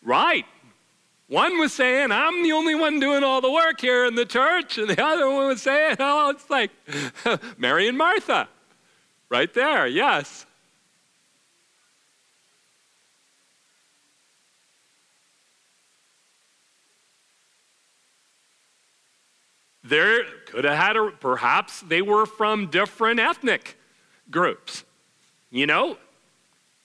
Right. 0.09 0.45
One 1.27 1.59
was 1.59 1.71
saying, 1.73 2.11
I'm 2.11 2.41
the 2.41 2.53
only 2.53 2.73
one 2.73 2.99
doing 2.99 3.23
all 3.23 3.39
the 3.39 3.51
work 3.51 3.79
here 3.79 4.05
in 4.05 4.15
the 4.15 4.25
church. 4.25 4.79
And 4.79 4.89
the 4.89 5.01
other 5.11 5.29
one 5.29 5.47
was 5.47 5.61
saying, 5.61 5.97
oh, 5.99 6.31
it's 6.31 6.49
like 6.49 6.71
Mary 7.57 7.87
and 7.87 7.97
Martha. 7.97 8.49
Right 9.29 9.53
there, 9.53 9.85
yes. 9.85 10.47
There 19.83 20.23
could 20.47 20.65
have 20.65 20.77
had 20.77 20.97
a, 20.97 21.11
perhaps 21.11 21.81
they 21.81 22.01
were 22.01 22.25
from 22.25 22.67
different 22.67 23.19
ethnic 23.19 23.77
groups, 24.31 24.83
you 25.51 25.67
know, 25.67 25.97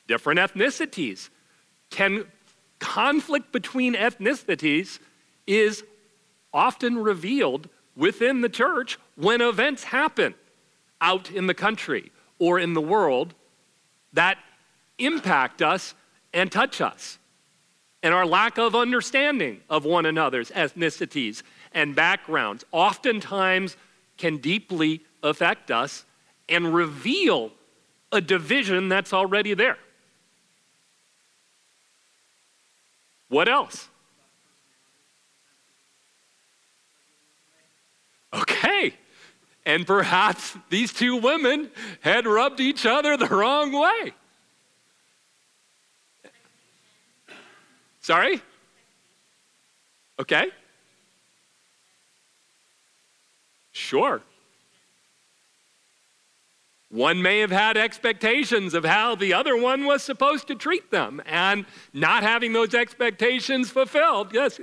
different 0.07 0.39
ethnicities. 0.39 1.31
Can 1.91 2.27
conflict 2.85 3.51
between 3.51 3.95
ethnicities 3.95 4.99
is 5.47 5.83
often 6.53 6.99
revealed 6.99 7.69
within 7.97 8.43
the 8.43 8.49
church 8.49 8.99
when 9.17 9.41
events 9.41 9.85
happen 9.85 10.35
out 11.01 11.31
in 11.31 11.47
the 11.47 11.55
country 11.55 12.13
or 12.39 12.61
in 12.61 12.75
the 12.75 12.81
world 12.81 13.35
that 14.13 14.37
impact 14.99 15.63
us 15.63 15.95
and 16.35 16.53
touch 16.53 16.83
us. 16.83 17.19
And 18.03 18.13
our 18.13 18.27
lack 18.27 18.59
of 18.59 18.77
understanding 18.77 19.63
of 19.71 19.87
one 19.87 20.05
another's 20.05 20.51
ethnicities 20.51 21.43
and 21.73 21.97
backgrounds 21.97 22.65
oftentimes 22.71 23.79
can 24.19 24.37
deeply 24.37 25.01
affect 25.23 25.71
us 25.71 26.05
and 26.51 26.75
reveal 26.75 27.51
a 28.13 28.21
division 28.21 28.91
that's 28.91 29.15
already 29.15 29.55
there. 29.55 29.79
What 33.35 33.49
else? 33.49 33.89
Okay. 38.33 38.95
And 39.67 39.85
perhaps 39.85 40.57
these 40.71 40.93
two 40.93 41.17
women 41.17 41.69
had 42.01 42.29
rubbed 42.29 42.61
each 42.61 42.87
other 42.87 43.17
the 43.17 43.27
wrong 43.27 43.73
way. 43.73 44.13
Sorry? 48.03 48.41
Okay. 50.21 50.47
Sure. 53.73 54.23
One 56.95 57.21
may 57.23 57.41
have 57.41 57.51
had 57.51 57.77
expectations 57.77 58.73
of 58.73 58.85
how 58.85 59.17
the 59.17 59.35
other 59.35 59.57
one 59.57 59.85
was 59.85 60.05
supposed 60.05 60.47
to 60.47 60.55
treat 60.55 60.93
them, 60.93 61.21
and 61.27 61.67
not 61.93 62.23
having 62.23 62.53
those 62.53 62.73
expectations 62.73 63.69
fulfilled. 63.69 64.29
Yes. 64.33 64.61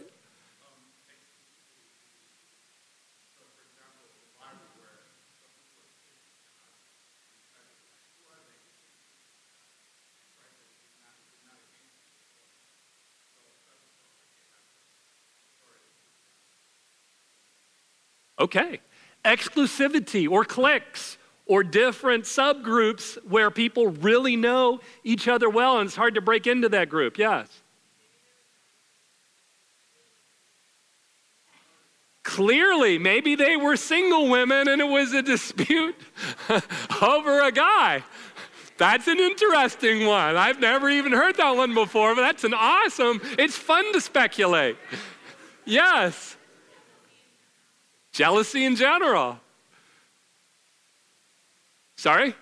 Okay. 18.39 18.79
Exclusivity 19.25 20.29
or 20.29 20.45
cliques 20.45 21.17
or 21.51 21.63
different 21.63 22.23
subgroups 22.23 23.17
where 23.27 23.51
people 23.51 23.87
really 23.87 24.37
know 24.37 24.79
each 25.03 25.27
other 25.27 25.49
well 25.49 25.79
and 25.79 25.87
it's 25.87 25.97
hard 25.97 26.15
to 26.15 26.21
break 26.21 26.47
into 26.47 26.69
that 26.69 26.87
group. 26.87 27.17
Yes. 27.17 27.49
Clearly, 32.23 32.97
maybe 32.97 33.35
they 33.35 33.57
were 33.57 33.75
single 33.75 34.29
women 34.29 34.69
and 34.69 34.79
it 34.79 34.87
was 34.87 35.11
a 35.11 35.21
dispute 35.21 35.97
over 37.01 37.41
a 37.41 37.51
guy. 37.51 38.01
That's 38.77 39.09
an 39.09 39.19
interesting 39.19 40.05
one. 40.05 40.37
I've 40.37 40.61
never 40.61 40.89
even 40.89 41.11
heard 41.11 41.35
that 41.35 41.57
one 41.57 41.73
before, 41.73 42.15
but 42.15 42.21
that's 42.21 42.45
an 42.45 42.53
awesome. 42.53 43.19
It's 43.37 43.57
fun 43.57 43.91
to 43.91 43.99
speculate. 43.99 44.77
Yes. 45.63 46.37
Jealousy 48.11 48.65
in 48.65 48.75
general. 48.75 49.39
Sorry? 52.01 52.33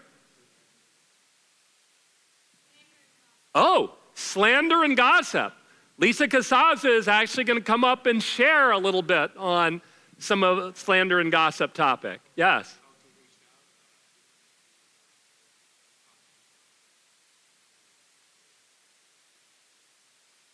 Oh, 3.53 3.93
slander 4.13 4.85
and 4.85 4.95
gossip. 4.95 5.51
Lisa 5.97 6.29
Casazza 6.29 6.97
is 6.97 7.09
actually 7.09 7.43
going 7.43 7.59
to 7.59 7.65
come 7.65 7.83
up 7.83 8.05
and 8.05 8.23
share 8.23 8.71
a 8.71 8.77
little 8.77 9.01
bit 9.01 9.35
on 9.35 9.81
some 10.17 10.45
of 10.45 10.77
slander 10.77 11.19
and 11.19 11.29
gossip 11.29 11.73
topic. 11.73 12.21
Yes. 12.37 12.73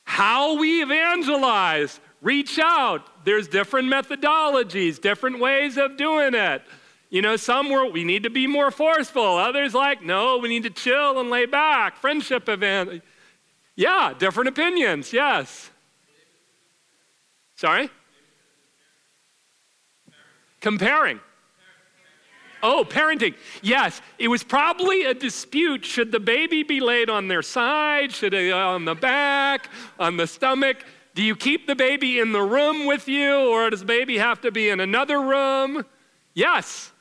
How 0.03 0.57
we 0.57 0.81
evangelize, 0.81 1.99
reach 2.23 2.57
out. 2.57 3.23
There's 3.23 3.47
different 3.47 3.87
methodologies, 3.87 4.99
different 4.99 5.39
ways 5.39 5.77
of 5.77 5.95
doing 5.95 6.33
it. 6.33 6.63
You 7.15 7.21
know, 7.21 7.37
some 7.37 7.69
were, 7.69 7.89
we 7.89 8.03
need 8.03 8.23
to 8.23 8.29
be 8.29 8.45
more 8.45 8.71
forceful. 8.71 9.37
Others 9.37 9.73
like, 9.73 10.03
no, 10.03 10.37
we 10.37 10.49
need 10.49 10.63
to 10.63 10.69
chill 10.69 11.17
and 11.17 11.29
lay 11.29 11.45
back. 11.45 11.95
Friendship 11.95 12.49
event. 12.49 13.01
Yeah, 13.77 14.13
different 14.19 14.49
opinions, 14.49 15.13
yes. 15.13 15.71
Sorry? 17.55 17.89
Comparing. 20.59 21.21
Oh, 22.61 22.83
parenting. 22.85 23.35
Yes, 23.61 24.01
it 24.19 24.27
was 24.27 24.43
probably 24.43 25.05
a 25.05 25.13
dispute. 25.13 25.85
Should 25.85 26.11
the 26.11 26.19
baby 26.19 26.63
be 26.63 26.81
laid 26.81 27.09
on 27.09 27.29
their 27.29 27.43
side? 27.43 28.11
Should 28.11 28.33
it 28.33 28.51
on 28.51 28.83
the 28.83 28.93
back, 28.93 29.69
on 29.97 30.17
the 30.17 30.27
stomach? 30.27 30.83
Do 31.13 31.23
you 31.23 31.37
keep 31.37 31.65
the 31.65 31.75
baby 31.75 32.19
in 32.19 32.33
the 32.33 32.41
room 32.41 32.85
with 32.85 33.07
you, 33.07 33.37
or 33.37 33.69
does 33.69 33.79
the 33.79 33.85
baby 33.85 34.17
have 34.17 34.41
to 34.41 34.51
be 34.51 34.67
in 34.67 34.81
another 34.81 35.21
room? 35.21 35.85
Yes, 36.33 36.91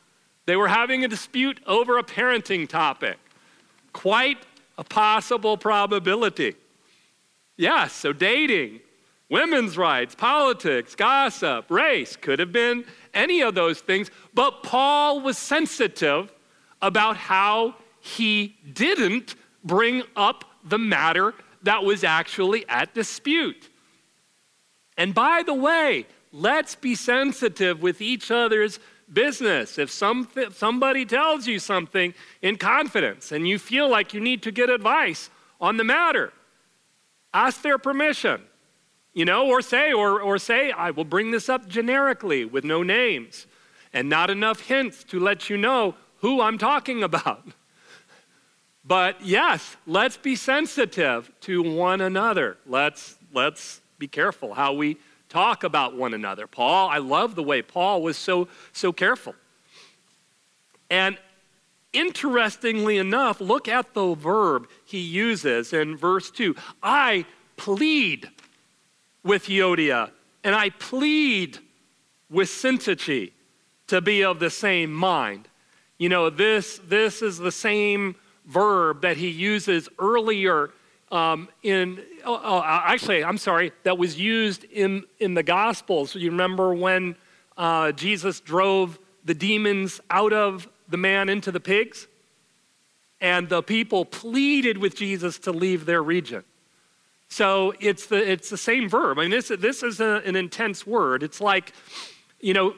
they 0.47 0.57
were 0.57 0.69
having 0.69 1.05
a 1.05 1.09
dispute 1.09 1.61
over 1.67 1.99
a 1.99 2.03
parenting 2.03 2.69
topic. 2.69 3.19
Quite 3.93 4.39
a 4.77 4.85
possible 4.85 5.57
probability. 5.57 6.57
Yes, 7.57 7.93
so 7.93 8.13
dating, 8.13 8.81
women's 9.31 9.79
rights, 9.79 10.15
politics, 10.15 10.95
gossip, 10.95 11.71
race 11.71 12.17
could 12.17 12.39
have 12.39 12.53
been 12.53 12.85
any 13.13 13.41
of 13.43 13.55
those 13.55 13.81
things. 13.81 14.11
But 14.35 14.63
Paul 14.63 15.21
was 15.21 15.39
sensitive 15.39 16.33
about 16.83 17.17
how 17.17 17.77
he 18.01 18.57
didn't 18.73 19.37
bring 19.63 20.03
up 20.17 20.45
the 20.65 20.79
matter 20.79 21.35
that 21.63 21.85
was 21.85 22.05
actually 22.05 22.69
at 22.69 22.95
dispute. 22.95 23.71
And 24.97 25.15
by 25.15 25.43
the 25.45 25.55
way, 25.55 26.07
let's 26.33 26.75
be 26.75 26.95
sensitive 26.95 27.81
with 27.81 28.01
each 28.01 28.31
other's 28.31 28.79
business. 29.13 29.79
If 29.79 29.91
some, 29.91 30.29
somebody 30.53 31.05
tells 31.05 31.47
you 31.47 31.59
something 31.59 32.15
in 32.43 32.57
confidence 32.57 33.33
and 33.33 33.47
you 33.47 33.59
feel 33.59 33.89
like 33.89 34.15
you 34.15 34.21
need 34.21 34.43
to 34.43 34.53
get 34.53 34.71
advice 34.71 35.31
on 35.61 35.77
the 35.77 35.85
matter, 35.85 36.33
ask 37.33 37.63
their 37.63 37.79
permission. 37.79 38.43
You 39.13 39.25
know, 39.25 39.47
or 39.47 39.63
say, 39.63 39.93
or, 39.93 40.21
or 40.21 40.39
say, 40.39 40.73
I 40.73 40.91
will 40.91 41.05
bring 41.05 41.31
this 41.31 41.49
up 41.49 41.69
generically 41.69 42.45
with 42.45 42.65
no 42.65 42.83
names 42.83 43.47
and 43.93 44.09
not 44.09 44.29
enough 44.29 44.61
hints 44.61 45.05
to 45.05 45.21
let 45.21 45.49
you 45.49 45.57
know 45.57 45.95
who 46.19 46.41
I'm 46.41 46.59
talking 46.59 47.03
about. 47.03 47.47
But 48.87 49.25
yes, 49.25 49.79
let's 49.87 50.19
be 50.19 50.37
sensitive 50.37 51.33
to 51.41 51.63
one 51.63 52.03
another. 52.03 52.59
Let's, 52.67 53.17
let's 53.33 53.81
be 53.99 54.07
careful 54.07 54.53
how 54.53 54.75
we 54.75 54.99
talk 55.35 55.65
about 55.65 55.97
one 55.97 56.15
another. 56.15 56.47
Paul, 56.47 56.89
I 56.89 56.99
love 56.99 57.35
the 57.35 57.43
way 57.43 57.61
Paul 57.61 58.03
was 58.03 58.17
so, 58.17 58.47
so 58.73 58.93
careful. 58.93 59.35
And 60.89 61.19
interestingly 61.93 62.99
enough, 62.99 63.41
look 63.41 63.67
at 63.67 63.95
the 63.95 64.15
verb 64.15 64.69
he 64.85 65.01
uses 65.01 65.73
in 65.73 65.97
verse 65.97 66.31
2. 66.31 66.55
I 66.85 67.27
plead 67.57 68.31
with 69.25 69.47
Euodia, 69.47 70.13
and 70.45 70.55
I 70.55 70.71
plead 70.71 71.59
with 72.31 72.49
Syntyche 72.49 73.33
to 73.89 74.01
be 74.01 74.23
of 74.23 74.39
the 74.39 74.51
same 74.51 74.93
mind. 74.93 75.49
You 75.99 76.11
know, 76.11 76.31
this, 76.31 76.81
this 76.87 77.23
is 77.23 77.39
the 77.39 77.51
same 77.51 78.15
verb 78.47 79.03
that 79.03 79.17
he 79.17 79.31
uses 79.31 79.89
earlier 79.99 80.71
um, 81.15 81.49
in, 81.63 82.01
oh, 82.25 82.41
oh, 82.43 82.63
actually, 82.65 83.23
I'm 83.23 83.39
sorry, 83.39 83.71
that 83.85 83.97
was 83.97 84.19
used 84.19 84.65
in, 84.65 85.05
in 85.21 85.35
the 85.35 85.45
Gospels. 85.45 86.17
You 86.17 86.33
remember 86.33 86.75
when 86.75 87.15
uh, 87.57 87.93
Jesus 87.93 88.41
drove 88.41 88.99
the 89.25 89.33
demons 89.35 90.01
out 90.11 90.33
of 90.33 90.69
the 90.89 90.97
man 90.97 91.29
into 91.29 91.53
the 91.53 91.61
pigs? 91.61 92.09
And 93.21 93.49
the 93.49 93.63
people 93.63 94.05
pleaded 94.05 94.77
with 94.77 94.97
Jesus 94.97 95.39
to 95.41 95.53
leave 95.53 95.87
their 95.87 96.03
region. 96.03 96.43
So 97.29 97.75
it's 97.79 98.07
the, 98.07 98.31
it's 98.31 98.51
the 98.51 98.59
same 98.59 98.89
verb. 98.89 99.19
I 99.19 99.23
mean, 99.23 99.31
this, 99.31 99.53
this 99.57 99.85
is 99.85 100.01
a, 100.01 100.21
an 100.27 100.35
intense 100.35 100.85
word. 100.85 101.23
It's 101.23 101.41
like, 101.41 101.73
you 102.41 102.55
know, 102.55 102.75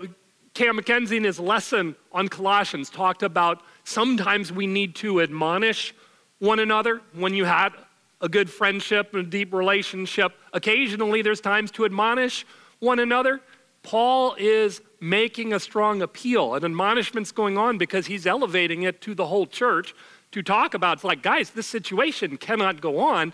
Cam 0.52 0.78
McKenzie 0.78 1.16
in 1.16 1.24
his 1.24 1.40
lesson 1.40 1.96
on 2.12 2.28
Colossians 2.28 2.90
talked 2.90 3.22
about 3.22 3.62
sometimes 3.84 4.52
we 4.52 4.66
need 4.66 4.94
to 4.96 5.22
admonish 5.22 5.94
one 6.38 6.58
another 6.58 7.00
when 7.14 7.32
you 7.32 7.46
had 7.46 7.72
a 8.20 8.28
good 8.28 8.50
friendship 8.50 9.14
and 9.14 9.26
a 9.26 9.28
deep 9.28 9.52
relationship. 9.52 10.32
Occasionally, 10.52 11.22
there's 11.22 11.40
times 11.40 11.70
to 11.72 11.84
admonish 11.84 12.46
one 12.78 12.98
another. 12.98 13.40
Paul 13.82 14.34
is 14.38 14.80
making 15.00 15.52
a 15.52 15.60
strong 15.60 16.02
appeal. 16.02 16.54
An 16.54 16.64
admonishment's 16.64 17.30
going 17.30 17.56
on 17.58 17.78
because 17.78 18.06
he's 18.06 18.26
elevating 18.26 18.82
it 18.82 19.00
to 19.02 19.14
the 19.14 19.26
whole 19.26 19.46
church 19.46 19.94
to 20.32 20.42
talk 20.42 20.74
about. 20.74 20.98
It's 20.98 21.04
like, 21.04 21.22
guys, 21.22 21.50
this 21.50 21.66
situation 21.66 22.36
cannot 22.36 22.80
go 22.80 22.98
on. 22.98 23.32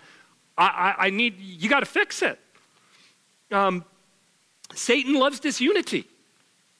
I, 0.57 0.65
I, 0.97 1.05
I 1.05 1.09
need, 1.09 1.39
you 1.39 1.69
got 1.69 1.79
to 1.79 1.85
fix 1.85 2.21
it. 2.21 2.39
Um, 3.51 3.85
Satan 4.75 5.13
loves 5.13 5.39
disunity, 5.39 6.05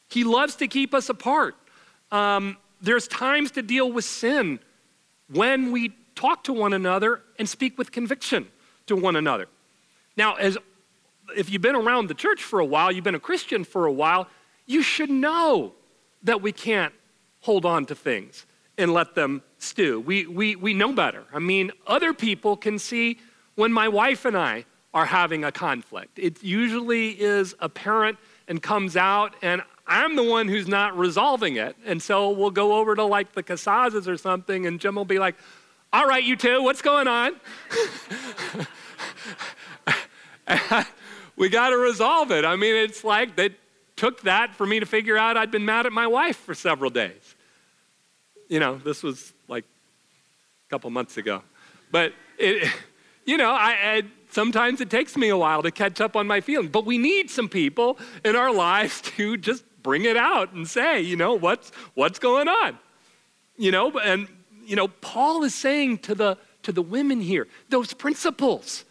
he 0.10 0.24
loves 0.24 0.56
to 0.58 0.68
keep 0.68 0.94
us 0.94 1.10
apart. 1.10 1.56
Um, 2.12 2.58
there's 2.82 3.08
times 3.08 3.52
to 3.52 3.62
deal 3.62 3.92
with 3.92 4.06
sin 4.06 4.60
when 5.32 5.72
we 5.72 5.94
talk 6.16 6.44
to 6.46 6.54
one 6.54 6.74
another 6.74 7.22
and 7.40 7.48
speak 7.48 7.78
with 7.78 7.92
conviction 7.92 8.48
to 8.88 8.96
one 8.96 9.16
another. 9.16 9.48
Now, 10.16 10.36
as 10.36 10.58
if 11.36 11.50
you've 11.50 11.62
been 11.62 11.76
around 11.76 12.08
the 12.08 12.14
church 12.14 12.44
for 12.44 12.60
a 12.60 12.66
while, 12.66 12.92
you've 12.92 13.04
been 13.04 13.16
a 13.16 13.20
Christian 13.20 13.64
for 13.64 13.86
a 13.86 13.92
while, 13.92 14.28
you 14.66 14.82
should 14.82 15.10
know 15.10 15.74
that 16.24 16.42
we 16.42 16.52
can't 16.52 16.94
hold 17.42 17.66
on 17.66 17.86
to 17.86 17.96
things 17.96 18.46
and 18.78 18.94
let 18.94 19.16
them 19.16 19.42
stew. 19.58 20.00
We, 20.00 20.26
we, 20.26 20.56
we 20.56 20.74
know 20.74 20.94
better. 20.94 21.26
I 21.34 21.40
mean, 21.40 21.72
other 21.86 22.14
people 22.14 22.58
can 22.58 22.80
see 22.80 23.20
when 23.56 23.72
my 23.72 23.88
wife 23.88 24.26
and 24.26 24.38
I 24.38 24.66
are 24.94 25.06
having 25.06 25.44
a 25.44 25.52
conflict. 25.52 26.20
It 26.20 26.44
usually 26.44 27.10
is 27.10 27.56
apparent 27.60 28.18
and 28.48 28.62
comes 28.62 28.96
out, 28.96 29.36
and 29.42 29.62
I'm 29.88 30.16
the 30.16 30.24
one 30.24 30.48
who's 30.48 30.68
not 30.68 30.98
resolving 30.98 31.56
it. 31.56 31.76
And 31.86 32.02
so 32.02 32.30
we'll 32.30 32.52
go 32.52 32.76
over 32.76 32.96
to 32.96 33.04
like 33.04 33.34
the 33.34 33.44
Casazzas 33.44 34.08
or 34.08 34.18
something, 34.18 34.66
and 34.66 34.80
Jim 34.80 34.96
will 34.96 35.06
be 35.06 35.20
like, 35.20 35.36
All 35.94 36.08
right, 36.08 36.24
you 36.24 36.36
two, 36.36 36.64
what's 36.64 36.82
going 36.82 37.08
on? 37.08 37.36
we 41.36 41.50
got 41.50 41.70
to 41.70 41.78
resolve 41.78 42.32
it. 42.32 42.44
I 42.44 42.56
mean, 42.56 42.76
it's 42.76 43.04
like 43.04 43.36
they 43.36 43.52
took 43.96 44.24
that 44.24 44.56
for 44.56 44.66
me 44.66 44.80
to 44.80 44.88
figure 44.88 45.16
out 45.16 45.38
I'd 45.38 45.52
been 45.52 45.66
mad 45.66 45.86
at 45.86 45.92
my 45.92 46.08
wife 46.08 46.38
for 46.38 46.56
several 46.56 46.90
days. 46.90 47.36
You 48.50 48.60
know, 48.60 48.78
this 48.78 49.04
was 49.04 49.34
like 49.48 49.66
a 49.66 50.70
couple 50.72 50.90
months 50.90 51.18
ago. 51.18 51.44
But 51.92 52.14
it, 52.40 52.68
you 53.26 53.38
know, 53.38 53.52
I, 53.52 53.78
I, 53.84 54.02
sometimes 54.32 54.82
it 54.82 54.90
takes 54.90 55.16
me 55.16 55.30
a 55.30 55.38
while 55.38 55.62
to 55.62 55.70
catch 55.70 56.02
up 56.02 56.16
on 56.16 56.26
my 56.26 56.42
feelings. 56.42 56.72
But 56.72 56.88
we 56.88 56.98
need 56.98 57.30
some 57.30 57.48
people 57.48 58.00
in 58.26 58.36
our 58.36 58.52
lives 58.52 59.00
to 59.18 59.38
just 59.38 59.64
bring 59.84 60.06
it 60.06 60.18
out 60.18 60.54
and 60.54 60.68
say, 60.68 61.02
you 61.02 61.18
know, 61.18 61.36
what's 61.36 61.72
what's 61.94 62.18
going 62.18 62.48
on? 62.48 62.80
You 63.58 63.70
know, 63.70 63.92
and 64.00 64.28
you 64.66 64.76
know, 64.76 64.88
Paul 64.88 65.44
is 65.44 65.54
saying 65.54 66.00
to 66.00 66.16
the 66.16 66.38
to 66.64 66.72
the 66.72 66.82
women 66.82 67.22
here, 67.22 67.48
those 67.70 67.94
principles 67.94 68.86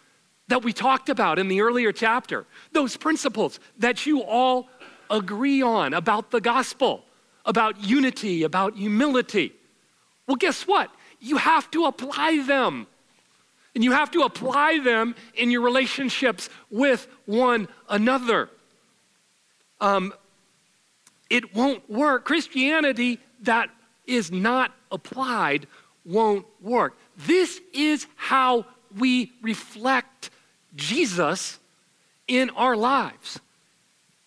that 0.48 0.62
we 0.62 0.72
talked 0.72 1.08
about 1.08 1.38
in 1.38 1.48
the 1.48 1.60
earlier 1.60 1.92
chapter, 1.92 2.44
those 2.72 2.96
principles 2.96 3.58
that 3.78 4.06
you 4.06 4.22
all 4.22 4.68
agree 5.10 5.62
on 5.62 5.94
about 5.94 6.30
the 6.30 6.40
gospel, 6.40 7.04
about 7.44 7.82
unity, 7.82 8.42
about 8.42 8.76
humility. 8.76 9.52
Well, 10.26 10.36
guess 10.36 10.66
what? 10.66 10.90
You 11.20 11.38
have 11.38 11.70
to 11.72 11.86
apply 11.86 12.44
them. 12.46 12.86
And 13.74 13.82
you 13.82 13.92
have 13.92 14.10
to 14.10 14.20
apply 14.22 14.80
them 14.80 15.14
in 15.34 15.50
your 15.50 15.62
relationships 15.62 16.50
with 16.70 17.08
one 17.24 17.68
another. 17.88 18.50
Um, 19.80 20.12
it 21.30 21.54
won't 21.54 21.88
work. 21.88 22.26
Christianity 22.26 23.18
that 23.42 23.70
is 24.06 24.30
not 24.30 24.72
applied 24.90 25.66
won't 26.04 26.46
work. 26.60 26.98
This 27.16 27.60
is 27.72 28.06
how 28.16 28.66
we 28.98 29.32
reflect 29.42 30.30
Jesus 30.74 31.58
in 32.26 32.50
our 32.50 32.76
lives. 32.76 33.40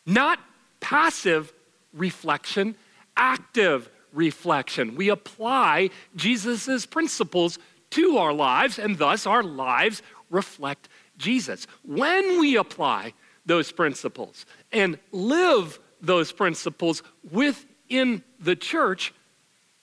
Not 0.05 0.39
passive 0.79 1.51
reflection, 1.93 2.75
active 3.17 3.89
reflection. 4.13 4.95
We 4.95 5.09
apply 5.09 5.89
Jesus' 6.15 6.85
principles 6.85 7.59
to 7.91 8.17
our 8.17 8.33
lives, 8.33 8.79
and 8.79 8.97
thus 8.97 9.25
our 9.25 9.43
lives 9.43 10.01
reflect 10.29 10.89
Jesus. 11.17 11.67
When 11.83 12.39
we 12.39 12.57
apply 12.57 13.13
those 13.45 13.71
principles 13.71 14.45
and 14.71 14.97
live 15.11 15.79
those 16.01 16.31
principles 16.31 17.03
within 17.31 18.23
the 18.39 18.55
church, 18.55 19.13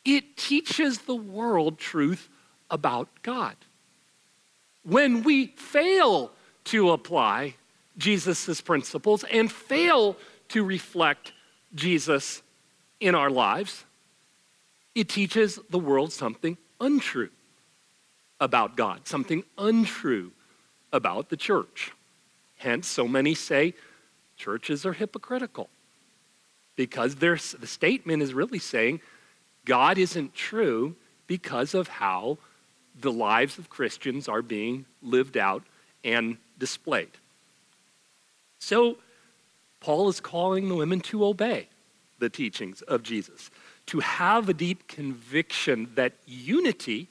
it 0.05 0.37
teaches 0.37 0.99
the 0.99 1.15
world 1.15 1.79
truth 1.79 2.29
about 2.71 3.09
God. 3.23 3.57
When 4.85 5.23
we 5.23 5.49
fail 5.49 6.33
to 6.65 6.91
apply 6.91 7.55
Jesus' 7.97 8.61
principles 8.61 9.25
and 9.25 9.51
fail 9.51 10.17
to 10.49 10.65
reflect 10.65 11.33
Jesus 11.75 12.43
in 13.01 13.15
our 13.15 13.31
lives, 13.31 13.85
it 14.95 15.09
teaches 15.09 15.59
the 15.71 15.79
world 15.79 16.13
something 16.13 16.57
untrue 16.81 17.31
about 18.41 18.77
God, 18.77 19.07
something 19.07 19.45
untrue 19.57 20.33
about 20.93 21.29
the 21.29 21.37
church. 21.37 21.93
Hence, 22.57 22.87
so 22.89 23.07
many 23.07 23.35
say 23.35 23.75
churches 24.37 24.85
are 24.85 24.93
hypocritical 24.93 25.69
because 26.77 27.17
the 27.17 27.39
statement 27.39 28.23
is 28.23 28.35
really 28.35 28.59
saying 28.59 29.01
God 29.65 29.99
isn't 29.99 30.35
true 30.35 30.97
because 31.27 31.75
of 31.75 31.89
how 31.89 32.39
the 33.01 33.13
lives 33.13 33.59
of 33.59 33.71
Christians 33.71 34.29
are 34.29 34.43
being 34.43 34.85
lived 35.03 35.37
out 35.37 35.63
and 36.05 36.37
displayed. 36.59 37.11
So, 38.59 38.99
Paul 39.81 40.09
is 40.09 40.21
calling 40.21 40.69
the 40.69 40.75
women 40.75 41.01
to 41.01 41.25
obey 41.25 41.69
the 42.19 42.31
teachings 42.31 42.83
of 42.83 43.03
Jesus, 43.03 43.51
to 43.87 43.99
have 44.01 44.49
a 44.49 44.55
deep 44.55 44.87
conviction 44.87 45.91
that 45.97 46.13
unity 46.27 47.09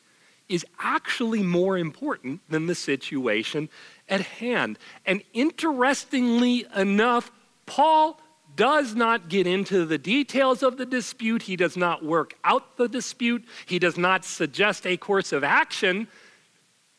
is 0.48 0.66
actually 0.80 1.44
more 1.44 1.78
important 1.78 2.40
than 2.50 2.68
the 2.68 2.76
situation 2.76 3.70
at 4.08 4.22
hand. 4.22 4.78
And 5.06 5.24
interestingly 5.34 6.66
enough, 6.76 7.32
Paul 7.66 8.21
does 8.56 8.96
not 8.96 9.30
get 9.30 9.48
into 9.48 9.86
the 9.86 9.98
details 9.98 10.64
of 10.64 10.78
the 10.78 10.86
dispute. 10.86 11.44
He 11.44 11.56
does 11.56 11.78
not 11.78 12.04
work 12.04 12.36
out 12.44 12.78
the 12.78 12.88
dispute. 12.88 13.46
He 13.66 13.80
does 13.80 13.98
not 13.98 14.26
suggest 14.26 14.86
a 14.86 14.98
course 14.98 15.32
of 15.32 15.44
action 15.44 16.08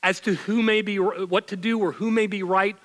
as 0.02 0.20
to 0.20 0.34
who 0.34 0.62
may 0.62 0.82
be 0.82 0.98
what 0.98 1.46
to 1.48 1.56
do 1.56 1.78
or 1.78 1.92
who 1.92 2.10
may 2.10 2.26
be 2.26 2.42
right 2.42 2.76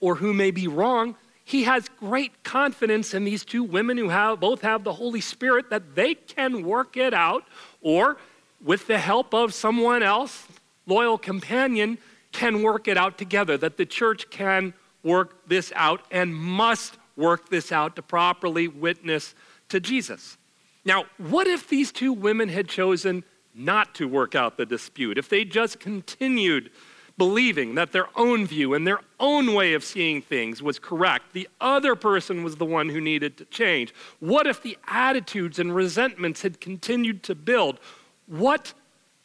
or 0.00 0.16
who 0.16 0.32
may 0.32 0.50
be 0.50 0.68
wrong. 0.68 1.16
He 1.44 1.64
has 1.64 1.88
great 1.98 2.44
confidence 2.44 3.14
in 3.14 3.24
these 3.24 3.44
two 3.44 3.64
women 3.64 3.98
who 3.98 4.10
have 4.10 4.40
both 4.40 4.62
have 4.62 4.84
the 4.84 4.92
Holy 4.92 5.20
Spirit 5.20 5.70
that 5.70 5.94
they 5.94 6.14
can 6.14 6.64
work 6.64 6.96
it 6.96 7.12
out 7.12 7.44
or 7.80 8.16
with 8.64 8.86
the 8.86 8.98
help 8.98 9.34
of 9.34 9.52
someone 9.52 10.02
else, 10.02 10.46
loyal 10.86 11.18
companion, 11.18 11.98
can 12.30 12.62
work 12.62 12.86
it 12.88 12.96
out 12.96 13.18
together, 13.18 13.56
that 13.58 13.76
the 13.76 13.84
church 13.84 14.30
can 14.30 14.72
work 15.02 15.36
this 15.48 15.72
out 15.74 16.02
and 16.10 16.34
must 16.34 16.96
work 17.16 17.48
this 17.48 17.72
out 17.72 17.96
to 17.96 18.02
properly 18.02 18.68
witness 18.68 19.34
to 19.68 19.80
Jesus. 19.80 20.36
Now, 20.84 21.04
what 21.18 21.46
if 21.46 21.68
these 21.68 21.92
two 21.92 22.12
women 22.12 22.48
had 22.48 22.68
chosen 22.68 23.24
not 23.54 23.94
to 23.96 24.08
work 24.08 24.34
out 24.34 24.56
the 24.56 24.66
dispute? 24.66 25.18
If 25.18 25.28
they 25.28 25.44
just 25.44 25.78
continued 25.78 26.70
believing 27.18 27.74
that 27.74 27.92
their 27.92 28.08
own 28.16 28.46
view 28.46 28.74
and 28.74 28.86
their 28.86 29.00
own 29.20 29.54
way 29.54 29.74
of 29.74 29.84
seeing 29.84 30.22
things 30.22 30.62
was 30.62 30.78
correct, 30.78 31.32
the 31.32 31.48
other 31.60 31.94
person 31.94 32.42
was 32.42 32.56
the 32.56 32.64
one 32.64 32.88
who 32.88 33.00
needed 33.00 33.36
to 33.36 33.44
change? 33.46 33.94
What 34.18 34.46
if 34.46 34.62
the 34.62 34.78
attitudes 34.88 35.58
and 35.58 35.74
resentments 35.74 36.42
had 36.42 36.60
continued 36.60 37.22
to 37.24 37.34
build? 37.34 37.78
What 38.26 38.72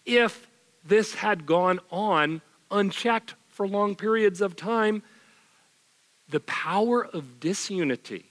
if 0.06 0.48
this 0.86 1.16
had 1.16 1.46
gone 1.46 1.80
on 1.90 2.42
unchecked 2.70 3.36
for 3.48 3.68
long 3.68 3.96
periods 3.96 4.42
of 4.42 4.56
time? 4.56 5.02
The 6.30 6.40
power 6.42 7.06
of 7.06 7.40
disunity 7.40 8.26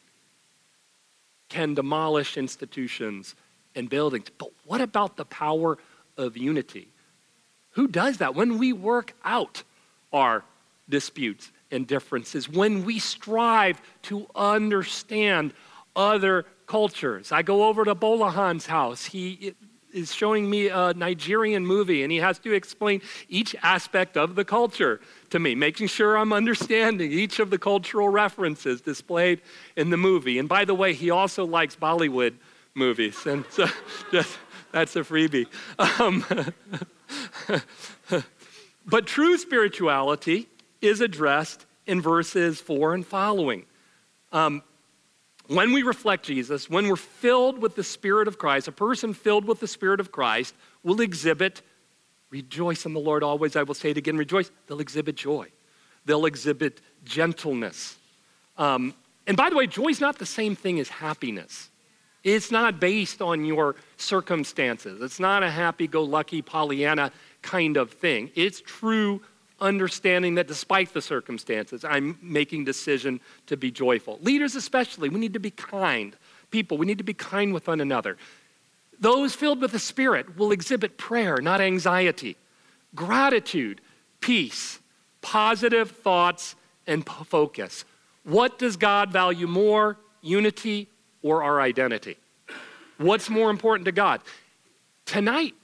can 1.48 1.74
demolish 1.74 2.37
institutions 2.37 3.35
and 3.74 3.88
buildings. 3.88 4.28
But 4.37 4.50
what 4.64 4.80
about 4.80 5.16
the 5.16 5.24
power 5.24 5.78
of 6.16 6.37
unity? 6.37 6.88
Who 7.70 7.88
does 7.88 8.18
that? 8.18 8.35
When 8.35 8.59
we 8.59 8.72
work 8.72 9.14
out 9.24 9.62
our 10.12 10.44
disputes 10.88 11.50
and 11.70 11.87
differences, 11.87 12.48
when 12.48 12.85
we 12.85 12.98
strive 12.98 13.80
to 14.02 14.26
understand 14.35 15.52
other 15.96 16.44
cultures. 16.66 17.32
I 17.32 17.42
go 17.42 17.64
over 17.64 17.85
to 17.85 17.94
Bolahan's 17.94 18.66
house. 18.66 19.06
He 19.06 19.54
is 19.96 20.14
showing 20.14 20.48
me 20.48 20.68
a 20.68 20.92
Nigerian 20.94 21.66
movie, 21.66 22.02
and 22.02 22.12
he 22.12 22.18
has 22.18 22.38
to 22.40 22.52
explain 22.52 23.00
each 23.28 23.56
aspect 23.62 24.16
of 24.16 24.35
the 24.35 24.44
culture 24.44 25.00
to 25.30 25.38
me, 25.38 25.54
making 25.54 25.87
sure 25.88 26.16
I'm 26.16 26.32
understanding 26.32 27.11
each 27.11 27.38
of 27.38 27.50
the 27.50 27.59
cultural 27.59 28.09
references 28.11 28.82
displayed 28.82 29.40
in 29.74 29.90
the 29.90 29.96
movie. 29.96 30.38
And 30.38 30.48
by 30.48 30.66
the 30.66 30.74
way, 30.74 30.92
he 30.92 31.11
also 31.11 31.46
likes 31.46 31.74
Bollywood 31.74 32.35
movies, 32.74 33.26
and 33.26 33.44
so 33.50 33.66
just, 34.12 34.38
that's 34.70 34.94
a 34.96 35.00
freebie. 35.00 35.46
Um, 35.98 36.24
but 38.87 39.06
true 39.06 39.38
spirituality 39.38 40.48
is 40.82 41.00
addressed 41.00 41.64
in 41.87 42.02
verses 42.02 42.61
four 42.61 42.92
and 42.92 43.06
following. 43.06 43.64
Um, 44.30 44.62
when 45.48 45.72
we 45.72 45.82
reflect 45.82 46.24
Jesus, 46.24 46.68
when 46.68 46.88
we're 46.88 46.96
filled 46.96 47.61
with 47.61 47.76
the 47.76 47.85
Spirit 47.85 48.28
of 48.28 48.38
Christ, 48.38 48.68
a 48.68 48.72
person 48.72 49.14
filled 49.14 49.44
with 49.44 49.61
the 49.61 49.68
Spirit 49.68 50.00
of 50.00 50.11
Christ 50.11 50.54
will 50.82 51.00
exhibit, 51.00 51.62
rejoice 52.30 52.87
in 52.87 52.92
the 52.92 53.00
Lord 53.00 53.22
always, 53.22 53.56
I 53.56 53.62
will 53.62 53.74
say 53.74 53.90
it 53.90 53.96
again, 53.96 54.16
rejoice. 54.16 54.50
They'll 54.66 54.80
exhibit 54.80 55.16
joy, 55.16 55.48
they'll 56.04 56.26
exhibit 56.26 56.80
gentleness. 57.04 57.96
Um, 58.56 58.94
and 59.26 59.37
by 59.37 59.50
the 59.50 59.56
way, 59.56 59.66
joy 59.66 59.88
is 59.88 60.00
not 60.00 60.18
the 60.18 60.26
same 60.26 60.56
thing 60.56 60.80
as 60.80 60.88
happiness. 60.88 61.70
It's 62.24 62.50
not 62.50 62.80
based 62.80 63.22
on 63.22 63.44
your 63.44 63.76
circumstances. 63.98 65.00
It's 65.00 65.20
not 65.20 65.44
a 65.44 65.50
happy 65.50 65.87
go 65.87 66.02
lucky 66.02 66.42
Pollyanna 66.42 67.12
kind 67.42 67.76
of 67.76 67.92
thing. 67.92 68.30
It's 68.35 68.61
true 68.61 69.20
understanding 69.60 70.34
that 70.34 70.48
despite 70.48 70.92
the 70.92 71.00
circumstances, 71.02 71.84
I'm 71.84 72.18
making 72.20 72.64
decision 72.64 73.20
to 73.46 73.56
be 73.56 73.70
joyful. 73.70 74.18
Leaders 74.22 74.54
especially, 74.54 75.08
we 75.08 75.18
need 75.18 75.32
to 75.32 75.40
be 75.40 75.50
kind. 75.50 76.14
People, 76.50 76.78
we 76.78 76.86
need 76.86 76.98
to 76.98 77.04
be 77.04 77.14
kind 77.14 77.54
with 77.54 77.66
one 77.66 77.80
another. 77.80 78.16
Those 78.98 79.34
filled 79.34 79.60
with 79.60 79.72
the 79.72 79.78
Spirit 79.78 80.36
will 80.36 80.52
exhibit 80.52 80.96
prayer, 80.96 81.38
not 81.40 81.60
anxiety, 81.60 82.36
gratitude, 82.94 83.80
peace, 84.20 84.78
positive 85.20 85.90
thoughts, 85.90 86.54
and 86.86 87.04
focus. 87.06 87.84
What 88.24 88.58
does 88.58 88.76
God 88.76 89.10
value 89.12 89.46
more, 89.46 89.98
unity 90.22 90.88
or 91.22 91.42
our 91.42 91.60
identity? 91.60 92.16
What's 92.98 93.28
more 93.28 93.50
important 93.50 93.84
to 93.86 93.92
God? 93.92 94.20
Tonight, 95.04 95.54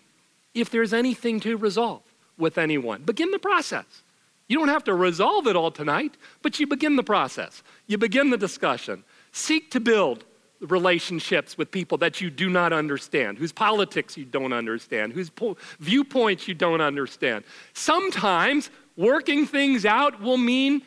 if 0.55 0.70
there's 0.70 0.92
anything 0.92 1.40
to 1.40 1.57
resolve, 1.57 2.02
with 2.38 2.59
anyone. 2.59 3.03
Begin 3.03 3.31
the 3.31 3.38
process. 3.38 4.03
You 4.49 4.59
don't 4.59 4.68
have 4.68 4.85
to 4.85 4.95
resolve 4.95 5.47
it 5.47 5.57
all 5.57 5.71
tonight, 5.71 6.16
but 6.42 6.61
you 6.61 6.66
begin 6.66 6.97
the 6.97 7.03
process. 7.03 7.62
You 7.87 7.99
begin 7.99 8.31
the 8.31 8.37
discussion. 8.37 9.05
Seek 9.33 9.71
to 9.71 9.81
build 9.81 10.25
relationships 10.61 11.59
with 11.59 11.71
people 11.71 11.99
that 11.99 12.21
you 12.21 12.31
do 12.31 12.49
not 12.49 12.73
understand, 12.73 13.38
whose 13.38 13.53
politics 13.53 14.16
you 14.16 14.25
don't 14.25 14.53
understand, 14.53 15.12
whose 15.12 15.31
po- 15.31 15.57
viewpoints 15.81 16.47
you 16.47 16.55
don't 16.55 16.81
understand. 16.81 17.45
Sometimes 17.73 18.71
working 18.97 19.47
things 19.47 19.85
out 19.85 20.21
will 20.21 20.37
mean 20.37 20.83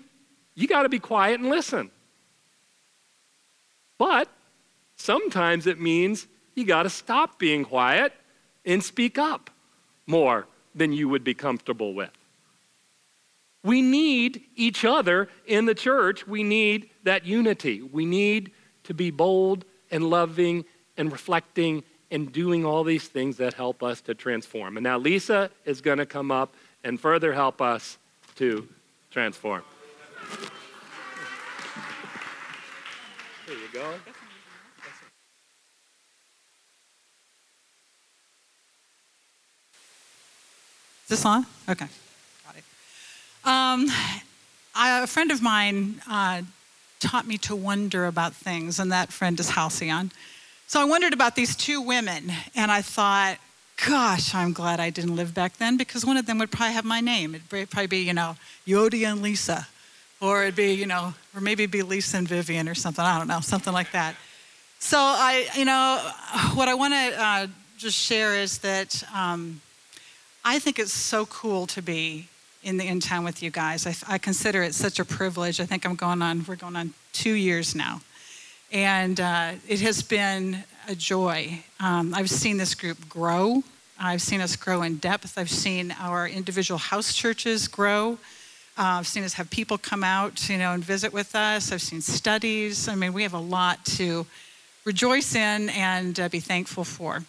you 0.54 0.68
got 0.68 0.84
to 0.84 0.90
be 0.90 1.00
quiet 1.00 1.40
and 1.40 1.50
listen. 1.50 1.92
But 3.98 4.30
sometimes 4.96 5.68
it 5.68 5.80
means 5.80 6.28
you 6.56 6.66
got 6.66 6.84
to 6.84 6.90
stop 6.90 7.38
being 7.40 7.66
quiet 7.66 8.14
and 8.66 8.84
speak 8.84 9.18
up 9.18 9.50
more 10.08 10.48
than 10.76 10.92
you 10.92 11.10
would 11.10 11.24
be 11.24 11.34
comfortable 11.34 11.94
with. 11.94 12.12
We 13.64 13.82
need 13.82 14.44
each 14.56 14.86
other 14.86 15.28
in 15.48 15.66
the 15.66 15.74
church. 15.74 16.28
We 16.28 16.44
need 16.44 16.90
that 17.04 17.26
unity. 17.26 17.82
We 17.82 18.06
need 18.06 18.52
to 18.84 18.94
be 18.94 19.10
bold 19.10 19.66
and 19.90 20.10
loving 20.10 20.66
and 20.98 21.12
reflecting 21.12 21.84
and 22.12 22.32
doing 22.32 22.64
all 22.64 22.84
these 22.84 23.08
things 23.08 23.38
that 23.38 23.56
help 23.56 23.82
us 23.82 24.02
to 24.02 24.14
transform. 24.14 24.78
And 24.78 24.84
now 24.84 25.00
Lisa 25.00 25.50
is 25.66 25.82
going 25.82 25.98
to 25.98 26.06
come 26.06 26.30
up 26.30 26.54
and 26.84 27.00
further 27.00 27.34
help 27.34 27.62
us 27.62 27.98
to 28.36 28.68
transform. 29.10 29.64
Here 33.48 33.56
you 33.56 33.68
go. 33.74 33.94
This 41.16 41.26
on? 41.26 41.46
Okay, 41.70 41.88
got 42.46 42.56
it. 42.58 42.64
Um, 43.46 43.88
I, 44.76 45.02
a 45.02 45.08
friend 45.08 45.32
of 45.32 45.42
mine 45.42 46.02
uh, 46.10 46.42
taught 47.00 47.26
me 47.26 47.38
to 47.38 47.56
wonder 47.56 48.08
about 48.08 48.34
things, 48.34 48.80
and 48.80 48.92
that 48.92 49.14
friend 49.14 49.40
is 49.40 49.52
Halcyon. 49.52 50.12
So 50.68 50.82
I 50.82 50.84
wondered 50.84 51.14
about 51.14 51.36
these 51.36 51.56
two 51.56 51.80
women, 51.80 52.34
and 52.54 52.70
I 52.70 52.82
thought, 52.82 53.38
gosh, 53.88 54.36
I'm 54.36 54.52
glad 54.52 54.82
I 54.82 54.90
didn't 54.90 55.16
live 55.16 55.34
back 55.34 55.56
then 55.58 55.78
because 55.78 56.06
one 56.06 56.18
of 56.18 56.26
them 56.26 56.38
would 56.40 56.52
probably 56.52 56.74
have 56.74 56.84
my 56.84 57.00
name. 57.00 57.34
It'd 57.34 57.70
probably 57.70 57.88
be, 57.88 58.00
you 58.00 58.14
know, 58.14 58.36
Yodia 58.68 59.14
and 59.14 59.22
Lisa, 59.22 59.68
or 60.20 60.44
it'd 60.44 60.56
be, 60.58 60.74
you 60.74 60.86
know, 60.86 61.14
or 61.34 61.40
maybe 61.40 61.64
it'd 61.64 61.72
be 61.72 61.82
Lisa 61.82 62.18
and 62.18 62.28
Vivian 62.28 62.68
or 62.68 62.76
something. 62.76 63.06
I 63.06 63.18
don't 63.18 63.30
know, 63.30 63.40
something 63.40 63.72
like 63.72 63.92
that. 63.94 64.16
So 64.80 64.98
I, 65.00 65.48
you 65.56 65.64
know, 65.64 66.12
what 66.56 66.68
I 66.68 66.74
want 66.74 66.94
to 66.94 67.24
uh, 67.24 67.48
just 67.78 67.98
share 67.98 68.36
is 68.36 68.58
that 68.60 69.02
um, 69.14 69.62
I 70.48 70.60
think 70.60 70.78
it's 70.78 70.94
so 70.94 71.26
cool 71.26 71.66
to 71.66 71.82
be 71.82 72.28
in 72.62 72.78
the 72.78 72.86
in 72.86 73.00
town 73.00 73.24
with 73.26 73.42
you 73.42 73.50
guys. 73.50 73.88
I, 73.88 73.96
I, 74.08 74.18
consider 74.20 74.62
it 74.62 74.76
such 74.76 75.00
a 75.00 75.06
privilege. 75.06 75.60
I 75.60 75.66
think 75.66 75.88
I'm 75.88 75.96
going 75.96 76.22
on, 76.22 76.46
we're 76.48 76.56
going 76.56 76.76
on 76.76 76.94
two 77.14 77.34
years 77.34 77.74
now. 77.74 78.02
And 78.72 79.20
uh, 79.20 79.54
it 79.68 79.82
has 79.82 80.04
been 80.04 80.64
a 80.88 80.94
joy. 80.94 81.64
Um, 81.80 82.14
I've 82.14 82.30
seen 82.30 82.58
this 82.58 82.76
group 82.76 83.10
grow. 83.10 83.64
I've 84.00 84.22
seen 84.22 84.40
us 84.40 84.56
grow 84.56 84.84
in 84.84 84.98
depth. 84.98 85.36
I've 85.36 85.50
seen 85.50 85.96
our 86.00 86.28
individual 86.28 86.78
house 86.78 87.16
churches 87.16 87.68
grow. 87.68 88.20
Uh, 88.78 89.00
I've 89.00 89.08
seen 89.08 89.24
us 89.24 89.34
have 89.34 89.50
people 89.50 89.80
come 89.80 90.04
out, 90.04 90.48
you 90.48 90.60
know, 90.60 90.74
and 90.74 90.86
visit 90.86 91.12
with 91.12 91.36
us. 91.36 91.72
I've 91.72 91.82
seen 91.82 92.02
studies. 92.02 92.88
I 92.88 92.94
mean, 92.94 93.14
we 93.14 93.24
have 93.24 93.34
a 93.34 93.40
lot 93.40 93.84
to 93.98 94.28
rejoice 94.84 95.34
in 95.34 95.70
and 95.70 96.20
uh, 96.20 96.30
be 96.30 96.40
thankful 96.40 96.84
for. 96.84 97.24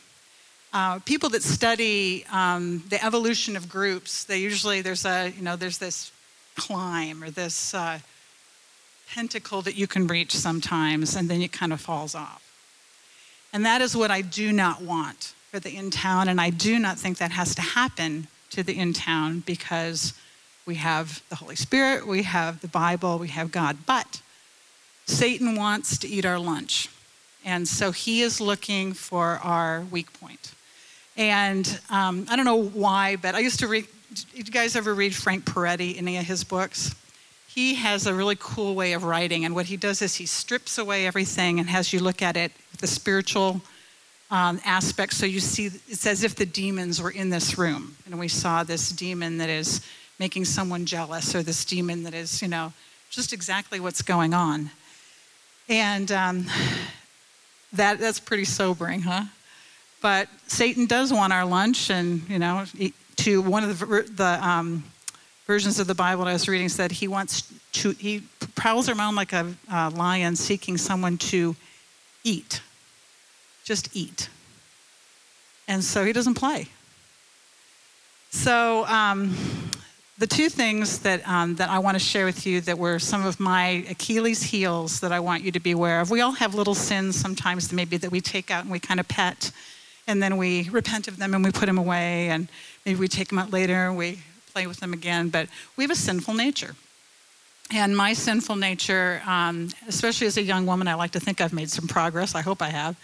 Uh, 0.76 0.98
people 1.06 1.30
that 1.30 1.42
study 1.42 2.22
um, 2.30 2.84
the 2.90 3.02
evolution 3.02 3.56
of 3.56 3.66
groups, 3.66 4.24
they 4.24 4.36
usually 4.36 4.82
there's 4.82 5.06
a 5.06 5.32
you 5.34 5.40
know 5.40 5.56
there's 5.56 5.78
this 5.78 6.12
climb 6.54 7.24
or 7.24 7.30
this 7.30 7.72
uh, 7.72 7.98
pentacle 9.08 9.62
that 9.62 9.74
you 9.74 9.86
can 9.86 10.06
reach 10.06 10.36
sometimes, 10.36 11.16
and 11.16 11.30
then 11.30 11.40
it 11.40 11.50
kind 11.50 11.72
of 11.72 11.80
falls 11.80 12.14
off. 12.14 12.42
And 13.54 13.64
that 13.64 13.80
is 13.80 13.96
what 13.96 14.10
I 14.10 14.20
do 14.20 14.52
not 14.52 14.82
want 14.82 15.32
for 15.50 15.58
the 15.58 15.74
in 15.74 15.90
town, 15.90 16.28
and 16.28 16.38
I 16.38 16.50
do 16.50 16.78
not 16.78 16.98
think 16.98 17.16
that 17.16 17.30
has 17.30 17.54
to 17.54 17.62
happen 17.62 18.26
to 18.50 18.62
the 18.62 18.78
in 18.78 18.92
town 18.92 19.44
because 19.46 20.12
we 20.66 20.74
have 20.74 21.22
the 21.30 21.36
Holy 21.36 21.56
Spirit, 21.56 22.06
we 22.06 22.24
have 22.24 22.60
the 22.60 22.68
Bible, 22.68 23.18
we 23.18 23.28
have 23.28 23.50
God, 23.50 23.78
but 23.86 24.20
Satan 25.06 25.56
wants 25.56 25.96
to 25.96 26.06
eat 26.06 26.26
our 26.26 26.38
lunch. 26.38 26.90
And 27.46 27.66
so 27.66 27.92
he 27.92 28.20
is 28.20 28.42
looking 28.42 28.92
for 28.92 29.40
our 29.42 29.80
weak 29.90 30.12
point. 30.20 30.52
And 31.16 31.80
um, 31.88 32.26
I 32.28 32.36
don't 32.36 32.44
know 32.44 32.62
why, 32.62 33.16
but 33.16 33.34
I 33.34 33.38
used 33.40 33.60
to 33.60 33.68
read. 33.68 33.86
Did 34.34 34.46
you 34.46 34.52
guys 34.52 34.76
ever 34.76 34.94
read 34.94 35.14
Frank 35.14 35.44
Peretti, 35.44 35.98
any 35.98 36.16
of 36.18 36.24
his 36.24 36.44
books? 36.44 36.94
He 37.48 37.74
has 37.76 38.06
a 38.06 38.14
really 38.14 38.36
cool 38.38 38.74
way 38.74 38.92
of 38.92 39.02
writing, 39.02 39.44
and 39.44 39.54
what 39.54 39.66
he 39.66 39.76
does 39.76 40.02
is 40.02 40.16
he 40.16 40.26
strips 40.26 40.76
away 40.76 41.06
everything 41.06 41.58
and 41.58 41.68
has 41.70 41.92
you 41.92 42.00
look 42.00 42.20
at 42.20 42.36
it 42.36 42.52
with 42.70 42.80
the 42.80 42.86
spiritual 42.86 43.62
um, 44.30 44.60
aspect. 44.64 45.14
So 45.14 45.24
you 45.24 45.40
see, 45.40 45.66
it's 45.88 46.06
as 46.06 46.22
if 46.22 46.34
the 46.34 46.44
demons 46.44 47.00
were 47.00 47.10
in 47.10 47.30
this 47.30 47.56
room, 47.56 47.96
and 48.04 48.18
we 48.18 48.28
saw 48.28 48.62
this 48.62 48.90
demon 48.90 49.38
that 49.38 49.48
is 49.48 49.80
making 50.18 50.44
someone 50.44 50.84
jealous, 50.84 51.34
or 51.34 51.42
this 51.42 51.64
demon 51.64 52.02
that 52.02 52.14
is, 52.14 52.42
you 52.42 52.48
know, 52.48 52.72
just 53.10 53.32
exactly 53.32 53.80
what's 53.80 54.02
going 54.02 54.34
on. 54.34 54.70
And 55.68 56.12
um, 56.12 56.46
that 57.72 57.98
that's 57.98 58.20
pretty 58.20 58.44
sobering, 58.44 59.02
huh? 59.02 59.24
But 60.02 60.28
Satan 60.46 60.86
does 60.86 61.12
want 61.12 61.32
our 61.32 61.44
lunch, 61.44 61.90
and 61.90 62.28
you 62.28 62.38
know, 62.38 62.64
to 63.16 63.42
one 63.42 63.64
of 63.64 63.78
the, 63.78 64.02
the 64.14 64.46
um, 64.46 64.84
versions 65.46 65.78
of 65.78 65.86
the 65.86 65.94
Bible 65.94 66.24
that 66.24 66.30
I 66.30 66.32
was 66.34 66.48
reading 66.48 66.68
said 66.68 66.92
he 66.92 67.08
wants 67.08 67.52
to. 67.72 67.90
He 67.92 68.22
prowls 68.54 68.88
around 68.88 69.16
like 69.16 69.32
a 69.32 69.54
lion, 69.68 70.36
seeking 70.36 70.76
someone 70.76 71.18
to 71.18 71.56
eat, 72.24 72.60
just 73.64 73.94
eat. 73.96 74.28
And 75.68 75.82
so 75.82 76.04
he 76.04 76.12
doesn't 76.12 76.34
play. 76.34 76.68
So 78.30 78.84
um, 78.86 79.34
the 80.18 80.26
two 80.26 80.48
things 80.48 81.00
that, 81.00 81.26
um, 81.28 81.56
that 81.56 81.70
I 81.70 81.78
want 81.78 81.96
to 81.96 81.98
share 81.98 82.24
with 82.24 82.46
you 82.46 82.60
that 82.62 82.78
were 82.78 82.98
some 82.98 83.24
of 83.24 83.40
my 83.40 83.84
Achilles 83.90 84.42
heels 84.42 85.00
that 85.00 85.12
I 85.12 85.20
want 85.20 85.42
you 85.42 85.52
to 85.52 85.60
be 85.60 85.72
aware 85.72 86.00
of. 86.00 86.10
We 86.10 86.20
all 86.20 86.32
have 86.32 86.54
little 86.54 86.74
sins 86.74 87.16
sometimes 87.16 87.68
that 87.68 87.74
maybe 87.74 87.96
that 87.96 88.10
we 88.10 88.20
take 88.20 88.50
out 88.50 88.62
and 88.62 88.70
we 88.70 88.78
kind 88.78 89.00
of 89.00 89.08
pet 89.08 89.50
and 90.06 90.22
then 90.22 90.36
we 90.36 90.68
repent 90.70 91.08
of 91.08 91.16
them 91.16 91.34
and 91.34 91.44
we 91.44 91.50
put 91.50 91.66
them 91.66 91.78
away, 91.78 92.28
and 92.28 92.48
maybe 92.84 92.98
we 92.98 93.08
take 93.08 93.28
them 93.28 93.38
out 93.38 93.50
later 93.50 93.86
and 93.88 93.96
we 93.96 94.20
play 94.52 94.66
with 94.66 94.80
them 94.80 94.92
again. 94.92 95.28
But 95.28 95.48
we 95.76 95.84
have 95.84 95.90
a 95.90 95.96
sinful 95.96 96.34
nature. 96.34 96.74
And 97.72 97.96
my 97.96 98.12
sinful 98.12 98.56
nature, 98.56 99.20
um, 99.26 99.70
especially 99.88 100.28
as 100.28 100.36
a 100.36 100.42
young 100.42 100.66
woman, 100.66 100.86
I 100.86 100.94
like 100.94 101.10
to 101.12 101.20
think 101.20 101.40
I've 101.40 101.52
made 101.52 101.68
some 101.68 101.88
progress. 101.88 102.34
I 102.34 102.40
hope 102.40 102.62
I 102.62 102.68
have. 102.68 102.96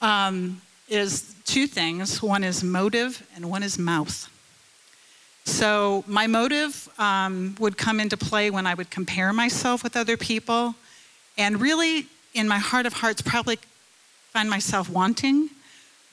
Um, 0.00 0.62
is 0.88 1.34
two 1.44 1.66
things. 1.66 2.22
One 2.22 2.44
is 2.44 2.62
motive, 2.62 3.26
and 3.34 3.50
one 3.50 3.64
is 3.64 3.78
mouth. 3.78 4.30
So 5.44 6.04
my 6.06 6.26
motive 6.26 6.88
um, 6.98 7.56
would 7.58 7.76
come 7.76 7.98
into 7.98 8.16
play 8.16 8.50
when 8.50 8.66
I 8.66 8.74
would 8.74 8.90
compare 8.90 9.32
myself 9.32 9.82
with 9.82 9.96
other 9.96 10.16
people, 10.16 10.76
and 11.36 11.60
really, 11.60 12.06
in 12.34 12.46
my 12.46 12.58
heart 12.58 12.86
of 12.86 12.92
hearts, 12.94 13.22
probably 13.22 13.58
find 14.32 14.48
myself 14.48 14.88
wanting 14.88 15.50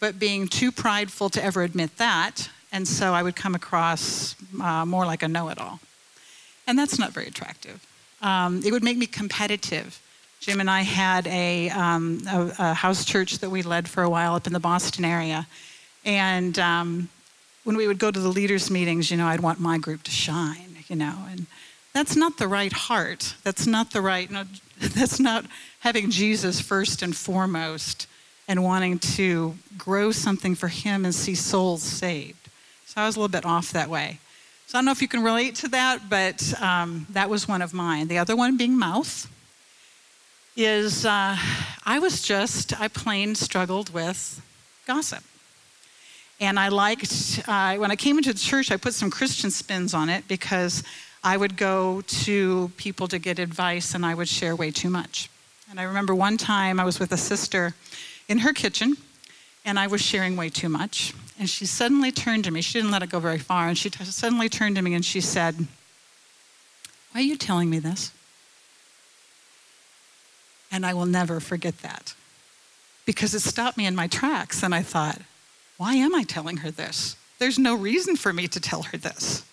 but 0.03 0.19
being 0.19 0.49
too 0.49 0.69
prideful 0.69 1.29
to 1.29 1.41
ever 1.41 1.63
admit 1.63 1.95
that. 1.95 2.49
And 2.73 2.85
so 2.85 3.13
I 3.13 3.23
would 3.23 3.37
come 3.37 3.55
across 3.55 4.35
uh, 4.61 4.85
more 4.85 5.05
like 5.05 5.23
a 5.23 5.29
know 5.29 5.47
it 5.47 5.57
all. 5.57 5.79
And 6.67 6.77
that's 6.77 6.99
not 6.99 7.13
very 7.13 7.27
attractive. 7.27 7.87
Um, 8.21 8.61
it 8.65 8.73
would 8.73 8.83
make 8.83 8.97
me 8.97 9.05
competitive. 9.05 10.01
Jim 10.41 10.59
and 10.59 10.69
I 10.69 10.81
had 10.81 11.25
a, 11.27 11.69
um, 11.69 12.21
a, 12.29 12.53
a, 12.59 12.73
house 12.73 13.05
church 13.05 13.37
that 13.37 13.49
we 13.49 13.61
led 13.61 13.87
for 13.87 14.03
a 14.03 14.09
while 14.09 14.35
up 14.35 14.45
in 14.45 14.51
the 14.51 14.59
Boston 14.59 15.05
area. 15.05 15.47
And 16.03 16.59
um, 16.59 17.07
when 17.63 17.77
we 17.77 17.87
would 17.87 17.97
go 17.97 18.11
to 18.11 18.19
the 18.19 18.27
leaders' 18.27 18.69
meetings, 18.69 19.09
you 19.09 19.15
know, 19.15 19.27
I'd 19.27 19.39
want 19.39 19.61
my 19.61 19.77
group 19.77 20.03
to 20.03 20.11
shine, 20.11 20.79
you 20.89 20.97
know. 20.97 21.15
And 21.29 21.45
that's 21.93 22.17
not 22.17 22.37
the 22.39 22.49
right 22.49 22.73
heart. 22.73 23.35
That's 23.45 23.65
not 23.65 23.91
the 23.91 24.01
right, 24.01 24.29
no, 24.29 24.43
that's 24.81 25.21
not 25.21 25.45
having 25.79 26.11
Jesus 26.11 26.59
first 26.59 27.01
and 27.01 27.15
foremost 27.15 28.07
and 28.47 28.63
wanting 28.63 28.99
to 28.99 29.55
grow 29.77 30.11
something 30.11 30.55
for 30.55 30.67
Him 30.67 31.05
and 31.05 31.13
see 31.13 31.35
souls 31.35 31.81
saved. 31.81 32.49
So 32.85 33.01
I 33.01 33.05
was 33.05 33.15
a 33.15 33.19
little 33.19 33.31
bit 33.31 33.45
off 33.45 33.71
that 33.71 33.89
way. 33.89 34.19
So 34.67 34.77
I 34.77 34.81
don't 34.81 34.85
know 34.85 34.91
if 34.91 35.01
you 35.01 35.07
can 35.07 35.23
relate 35.23 35.55
to 35.55 35.67
that, 35.69 36.09
but 36.09 36.53
um, 36.61 37.07
that 37.11 37.29
was 37.29 37.47
one 37.47 37.61
of 37.61 37.73
mine. 37.73 38.07
The 38.07 38.17
other 38.17 38.35
one 38.35 38.57
being 38.57 38.77
mouth 38.77 39.29
is 40.55 41.05
uh, 41.05 41.37
I 41.85 41.99
was 41.99 42.21
just, 42.21 42.79
I 42.79 42.87
plain 42.87 43.35
struggled 43.35 43.91
with 43.93 44.41
gossip. 44.85 45.23
And 46.39 46.59
I 46.59 46.67
liked, 46.69 47.41
uh, 47.47 47.75
when 47.77 47.91
I 47.91 47.95
came 47.95 48.17
into 48.17 48.33
the 48.33 48.39
church, 48.39 48.71
I 48.71 48.77
put 48.77 48.93
some 48.93 49.09
Christian 49.09 49.49
spins 49.49 49.93
on 49.93 50.09
it 50.09 50.27
because 50.27 50.83
I 51.23 51.37
would 51.37 51.55
go 51.55 52.01
to 52.01 52.71
people 52.75 53.07
to 53.07 53.17
get 53.17 53.39
advice 53.39 53.95
and 53.95 54.05
I 54.05 54.13
would 54.13 54.27
share 54.27 54.55
way 54.55 54.71
too 54.71 54.89
much. 54.89 55.29
And 55.69 55.79
I 55.79 55.83
remember 55.83 56.13
one 56.13 56.37
time 56.37 56.79
I 56.79 56.83
was 56.83 56.99
with 56.99 57.11
a 57.13 57.17
sister 57.17 57.73
in 58.27 58.39
her 58.39 58.53
kitchen, 58.53 58.97
and 59.65 59.79
I 59.79 59.87
was 59.87 60.01
sharing 60.01 60.35
way 60.35 60.49
too 60.49 60.69
much. 60.69 61.13
And 61.39 61.49
she 61.49 61.65
suddenly 61.65 62.11
turned 62.11 62.43
to 62.45 62.51
me. 62.51 62.61
She 62.61 62.79
didn't 62.79 62.91
let 62.91 63.03
it 63.03 63.09
go 63.09 63.19
very 63.19 63.39
far. 63.39 63.67
And 63.67 63.77
she 63.77 63.89
t- 63.89 64.03
suddenly 64.03 64.49
turned 64.49 64.75
to 64.75 64.81
me 64.81 64.93
and 64.93 65.03
she 65.03 65.21
said, 65.21 65.55
Why 67.11 67.21
are 67.21 67.23
you 67.23 67.37
telling 67.37 67.69
me 67.69 67.79
this? 67.79 68.11
And 70.71 70.85
I 70.85 70.93
will 70.93 71.05
never 71.05 71.39
forget 71.39 71.79
that 71.79 72.13
because 73.05 73.33
it 73.33 73.41
stopped 73.41 73.77
me 73.77 73.85
in 73.85 73.95
my 73.95 74.07
tracks. 74.07 74.63
And 74.63 74.75
I 74.75 74.83
thought, 74.83 75.19
Why 75.77 75.95
am 75.95 76.13
I 76.13 76.23
telling 76.23 76.57
her 76.57 76.71
this? 76.71 77.15
There's 77.39 77.59
no 77.59 77.75
reason 77.75 78.15
for 78.15 78.31
me 78.31 78.47
to 78.47 78.59
tell 78.59 78.83
her 78.83 78.97
this. 78.97 79.43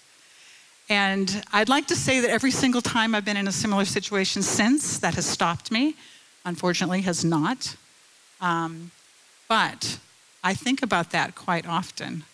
And 0.88 1.44
I'd 1.52 1.68
like 1.68 1.86
to 1.86 1.96
say 1.96 2.20
that 2.20 2.30
every 2.30 2.50
single 2.50 2.82
time 2.82 3.14
I've 3.14 3.24
been 3.24 3.36
in 3.36 3.46
a 3.46 3.52
similar 3.52 3.84
situation 3.84 4.42
since, 4.42 4.98
that 4.98 5.14
has 5.14 5.24
stopped 5.24 5.70
me. 5.70 5.94
Unfortunately, 6.44 7.00
has 7.02 7.24
not. 7.24 7.76
Um, 8.40 8.90
but 9.48 9.98
I 10.42 10.54
think 10.54 10.82
about 10.82 11.10
that 11.10 11.34
quite 11.34 11.66
often. 11.66 12.24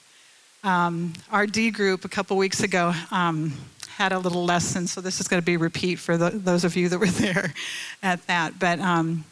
Um, 0.62 1.12
our 1.30 1.46
D 1.46 1.70
group 1.70 2.04
a 2.04 2.08
couple 2.08 2.36
weeks 2.36 2.62
ago 2.62 2.92
um, 3.10 3.52
had 3.88 4.12
a 4.12 4.18
little 4.18 4.44
lesson, 4.44 4.86
so 4.86 5.00
this 5.00 5.20
is 5.20 5.28
going 5.28 5.40
to 5.40 5.44
be 5.44 5.56
repeat 5.56 5.96
for 5.96 6.16
the, 6.16 6.30
those 6.30 6.64
of 6.64 6.76
you 6.76 6.88
that 6.88 6.98
were 6.98 7.06
there 7.06 7.54
at 8.02 8.26
that. 8.26 8.58
But 8.58 8.80
um, 8.80 9.24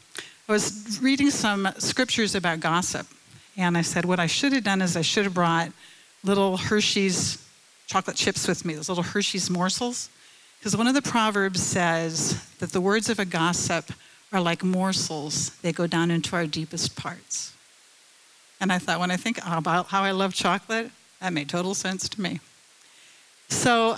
I 0.47 0.51
was 0.51 0.99
reading 1.01 1.29
some 1.29 1.67
scriptures 1.77 2.35
about 2.35 2.59
gossip, 2.59 3.07
and 3.57 3.77
I 3.77 3.81
said, 3.81 4.05
What 4.05 4.19
I 4.19 4.27
should 4.27 4.53
have 4.53 4.63
done 4.63 4.81
is 4.81 4.95
I 4.97 5.01
should 5.01 5.25
have 5.25 5.33
brought 5.33 5.71
little 6.23 6.57
Hershey's 6.57 7.45
chocolate 7.87 8.15
chips 8.15 8.47
with 8.47 8.65
me, 8.65 8.73
those 8.73 8.89
little 8.89 9.03
Hershey's 9.03 9.49
morsels. 9.49 10.09
Because 10.59 10.75
one 10.75 10.87
of 10.87 10.95
the 10.95 11.01
Proverbs 11.01 11.61
says 11.61 12.41
that 12.59 12.71
the 12.71 12.81
words 12.81 13.09
of 13.09 13.19
a 13.19 13.25
gossip 13.25 13.91
are 14.31 14.41
like 14.41 14.63
morsels, 14.63 15.51
they 15.61 15.71
go 15.71 15.87
down 15.87 16.11
into 16.11 16.35
our 16.35 16.45
deepest 16.45 16.95
parts. 16.95 17.53
And 18.59 18.71
I 18.71 18.79
thought, 18.79 18.99
when 18.99 19.11
I 19.11 19.17
think 19.17 19.39
about 19.45 19.87
how 19.87 20.03
I 20.03 20.11
love 20.11 20.33
chocolate, 20.33 20.91
that 21.19 21.33
made 21.33 21.49
total 21.49 21.73
sense 21.73 22.09
to 22.09 22.21
me. 22.21 22.39
So 23.49 23.97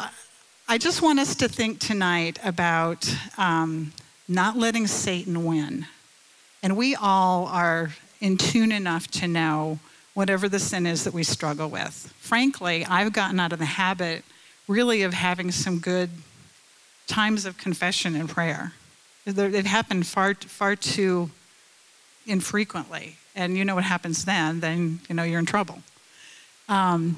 I 0.68 0.78
just 0.78 1.02
want 1.02 1.20
us 1.20 1.36
to 1.36 1.48
think 1.48 1.80
tonight 1.80 2.40
about 2.44 3.10
um, 3.38 3.94
not 4.28 4.58
letting 4.58 4.88
Satan 4.88 5.46
win. 5.46 5.86
And 6.62 6.76
we 6.76 6.96
all 6.96 7.46
are 7.48 7.92
in 8.20 8.38
tune 8.38 8.72
enough 8.72 9.08
to 9.12 9.28
know 9.28 9.80
whatever 10.13 10.50
the 10.50 10.60
sin 10.60 10.86
is 10.86 11.04
that 11.04 11.13
we 11.13 11.24
struggle 11.24 11.70
with. 11.70 12.13
Frankly, 12.20 12.86
I've 12.86 13.13
gotten 13.13 13.40
out 13.40 13.54
of 13.54 13.60
the 13.60 13.66
habit 13.66 14.26
really 14.68 15.04
of 15.04 15.13
having 15.13 15.52
some 15.52 15.80
good 15.80 16.10
times 17.06 17.46
of 17.46 17.58
confession 17.58 18.16
and 18.16 18.28
prayer. 18.28 18.74
They've 19.34 19.66
happened 19.66 20.08
far, 20.08 20.36
far 20.36 20.78
too 20.78 21.30
infrequently. 22.26 23.18
And 23.36 23.58
you 23.58 23.66
know 23.66 23.76
what 23.76 23.84
happens 23.84 24.24
then, 24.24 24.62
then 24.62 25.02
you 25.10 25.16
know 25.16 25.24
you're 25.24 25.40
in 25.40 25.46
trouble. 25.46 25.80
Um, 26.70 27.18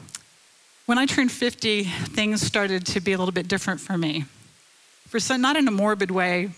when 0.87 0.97
I 0.97 1.05
turned 1.05 1.31
50, 1.31 1.83
things 1.83 2.41
started 2.41 2.85
to 2.87 2.99
be 2.99 3.13
a 3.13 3.17
little 3.19 3.31
bit 3.31 3.47
different 3.47 3.79
for 3.79 3.95
me. 3.95 4.25
For 5.07 5.19
some, 5.19 5.39
not 5.39 5.55
in 5.55 5.67
a 5.67 5.71
morbid 5.71 6.09
way, 6.09 6.49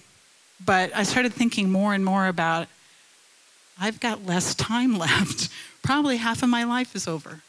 but 0.65 0.95
I 0.95 1.03
started 1.03 1.33
thinking 1.33 1.69
more 1.69 1.93
and 1.93 2.05
more 2.05 2.27
about 2.27 2.67
I've 3.79 3.99
got 3.99 4.25
less 4.25 4.55
time 4.55 4.97
left. 4.97 5.49
Probably 5.83 6.17
half 6.17 6.43
of 6.43 6.49
my 6.49 6.63
life 6.63 6.95
is 6.95 7.09
over. 7.09 7.41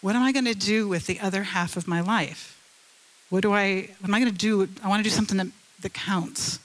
What 0.00 0.16
am 0.16 0.22
I 0.22 0.32
going 0.32 0.46
to 0.46 0.54
do 0.54 0.88
with 0.88 1.06
the 1.06 1.20
other 1.20 1.44
half 1.44 1.76
of 1.76 1.86
my 1.86 2.00
life? 2.00 2.58
What 3.30 3.42
do 3.42 3.52
I, 3.52 3.90
am 4.02 4.12
I 4.12 4.18
going 4.18 4.32
to 4.32 4.36
do? 4.36 4.68
I 4.82 4.88
want 4.88 4.98
to 5.00 5.08
do 5.08 5.14
something 5.14 5.36
that, 5.36 5.46
that 5.82 5.94
counts. 5.94 6.58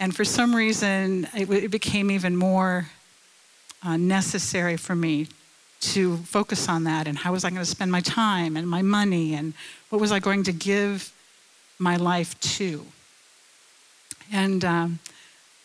And 0.00 0.14
for 0.14 0.24
some 0.24 0.54
reason, 0.54 1.28
it, 1.34 1.50
it 1.50 1.70
became 1.70 2.10
even 2.10 2.36
more 2.36 2.88
uh, 3.84 3.96
necessary 3.96 4.76
for 4.76 4.94
me 4.94 5.28
to 5.80 6.16
focus 6.18 6.68
on 6.68 6.84
that 6.84 7.06
and 7.06 7.16
how 7.16 7.32
was 7.32 7.44
I 7.44 7.50
going 7.50 7.62
to 7.62 7.66
spend 7.66 7.92
my 7.92 8.00
time 8.00 8.56
and 8.56 8.68
my 8.68 8.82
money 8.82 9.34
and 9.34 9.54
what 9.90 10.00
was 10.00 10.12
I 10.12 10.18
going 10.18 10.42
to 10.44 10.52
give 10.52 11.12
my 11.78 11.96
life 11.96 12.38
to. 12.40 12.84
And 14.32 14.64
um, 14.64 14.98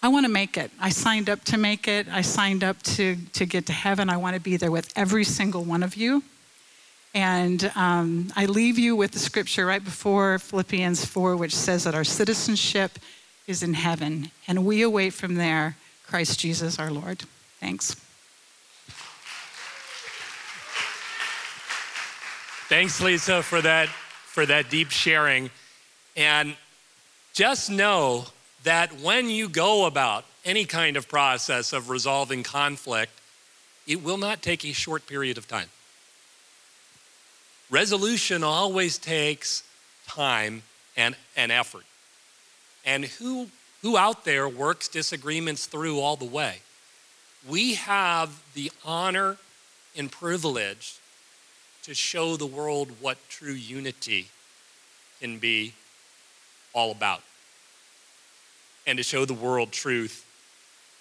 I 0.01 0.07
want 0.09 0.25
to 0.25 0.31
make 0.31 0.57
it. 0.57 0.71
I 0.79 0.89
signed 0.89 1.29
up 1.29 1.43
to 1.45 1.57
make 1.57 1.87
it. 1.87 2.07
I 2.09 2.21
signed 2.21 2.63
up 2.63 2.81
to, 2.83 3.15
to 3.33 3.45
get 3.45 3.65
to 3.67 3.73
heaven. 3.73 4.09
I 4.09 4.17
want 4.17 4.35
to 4.35 4.41
be 4.41 4.57
there 4.57 4.71
with 4.71 4.91
every 4.95 5.23
single 5.23 5.63
one 5.63 5.81
of 5.83 5.95
you. 5.95 6.23
And 7.15 7.71
um, 7.75 8.31
I 8.35 8.45
leave 8.45 8.79
you 8.79 8.95
with 8.95 9.11
the 9.11 9.19
scripture 9.19 9.65
right 9.65 9.83
before 9.83 10.39
Philippians 10.39 11.05
4, 11.05 11.35
which 11.37 11.55
says 11.55 11.83
that 11.83 11.93
our 11.93 12.03
citizenship 12.03 12.99
is 13.47 13.63
in 13.63 13.73
heaven, 13.73 14.31
and 14.47 14.65
we 14.65 14.81
await 14.81 15.13
from 15.13 15.35
there 15.35 15.75
Christ 16.07 16.39
Jesus 16.39 16.79
our 16.79 16.91
Lord. 16.91 17.23
Thanks. 17.59 17.95
Thanks, 22.69 23.01
Lisa, 23.01 23.43
for 23.43 23.61
that, 23.61 23.87
for 23.87 24.45
that 24.45 24.69
deep 24.69 24.89
sharing. 24.89 25.51
And 26.15 26.55
just 27.33 27.69
know 27.69 28.25
that 28.63 28.99
when 28.99 29.29
you 29.29 29.49
go 29.49 29.85
about 29.85 30.25
any 30.45 30.65
kind 30.65 30.97
of 30.97 31.07
process 31.07 31.73
of 31.73 31.89
resolving 31.89 32.43
conflict, 32.43 33.11
it 33.85 34.01
will 34.01 34.17
not 34.17 34.41
take 34.41 34.63
a 34.65 34.73
short 34.73 35.05
period 35.05 35.37
of 35.37 35.47
time. 35.47 35.69
Resolution 37.69 38.43
always 38.43 38.97
takes 38.97 39.63
time 40.07 40.63
and, 40.95 41.15
and 41.35 41.51
effort. 41.51 41.83
And 42.85 43.05
who, 43.05 43.47
who 43.81 43.97
out 43.97 44.25
there 44.25 44.47
works 44.47 44.87
disagreements 44.87 45.65
through 45.65 45.99
all 45.99 46.15
the 46.15 46.25
way? 46.25 46.57
We 47.47 47.75
have 47.75 48.41
the 48.53 48.71
honor 48.85 49.37
and 49.97 50.11
privilege 50.11 50.95
to 51.83 51.93
show 51.93 52.37
the 52.37 52.45
world 52.45 52.89
what 53.01 53.17
true 53.29 53.53
unity 53.53 54.27
can 55.19 55.37
be 55.39 55.73
all 56.73 56.91
about 56.91 57.21
and 58.87 58.97
to 58.97 59.03
show 59.03 59.25
the 59.25 59.33
world 59.33 59.71
truth 59.71 60.25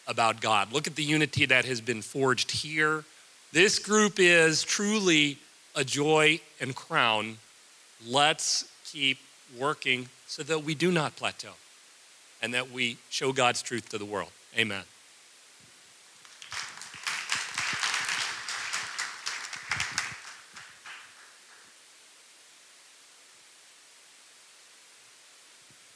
about 0.07 0.41
God. 0.41 0.73
Look 0.73 0.87
at 0.87 0.97
the 0.97 1.05
unity 1.05 1.47
that 1.47 1.65
has 1.65 1.81
been 1.81 2.03
forged 2.03 2.51
here. 2.51 3.05
This 3.53 3.79
group 3.79 4.19
is 4.19 4.63
truly 4.63 5.39
a 5.75 5.85
joy 5.85 6.41
and 6.61 6.75
crown. 6.75 7.39
Let's 8.07 8.69
keep 8.85 9.19
working 9.59 10.09
so 10.27 10.43
that 10.43 10.65
we 10.65 10.75
do 10.75 10.91
not 10.91 11.17
plateau 11.17 11.53
and 12.43 12.53
that 12.55 12.73
we 12.73 12.99
show 13.09 13.33
God's 13.33 13.63
truth 13.63 13.89
to 13.91 13.99
the 13.99 14.05
world. 14.05 14.31
Amen. 14.59 14.83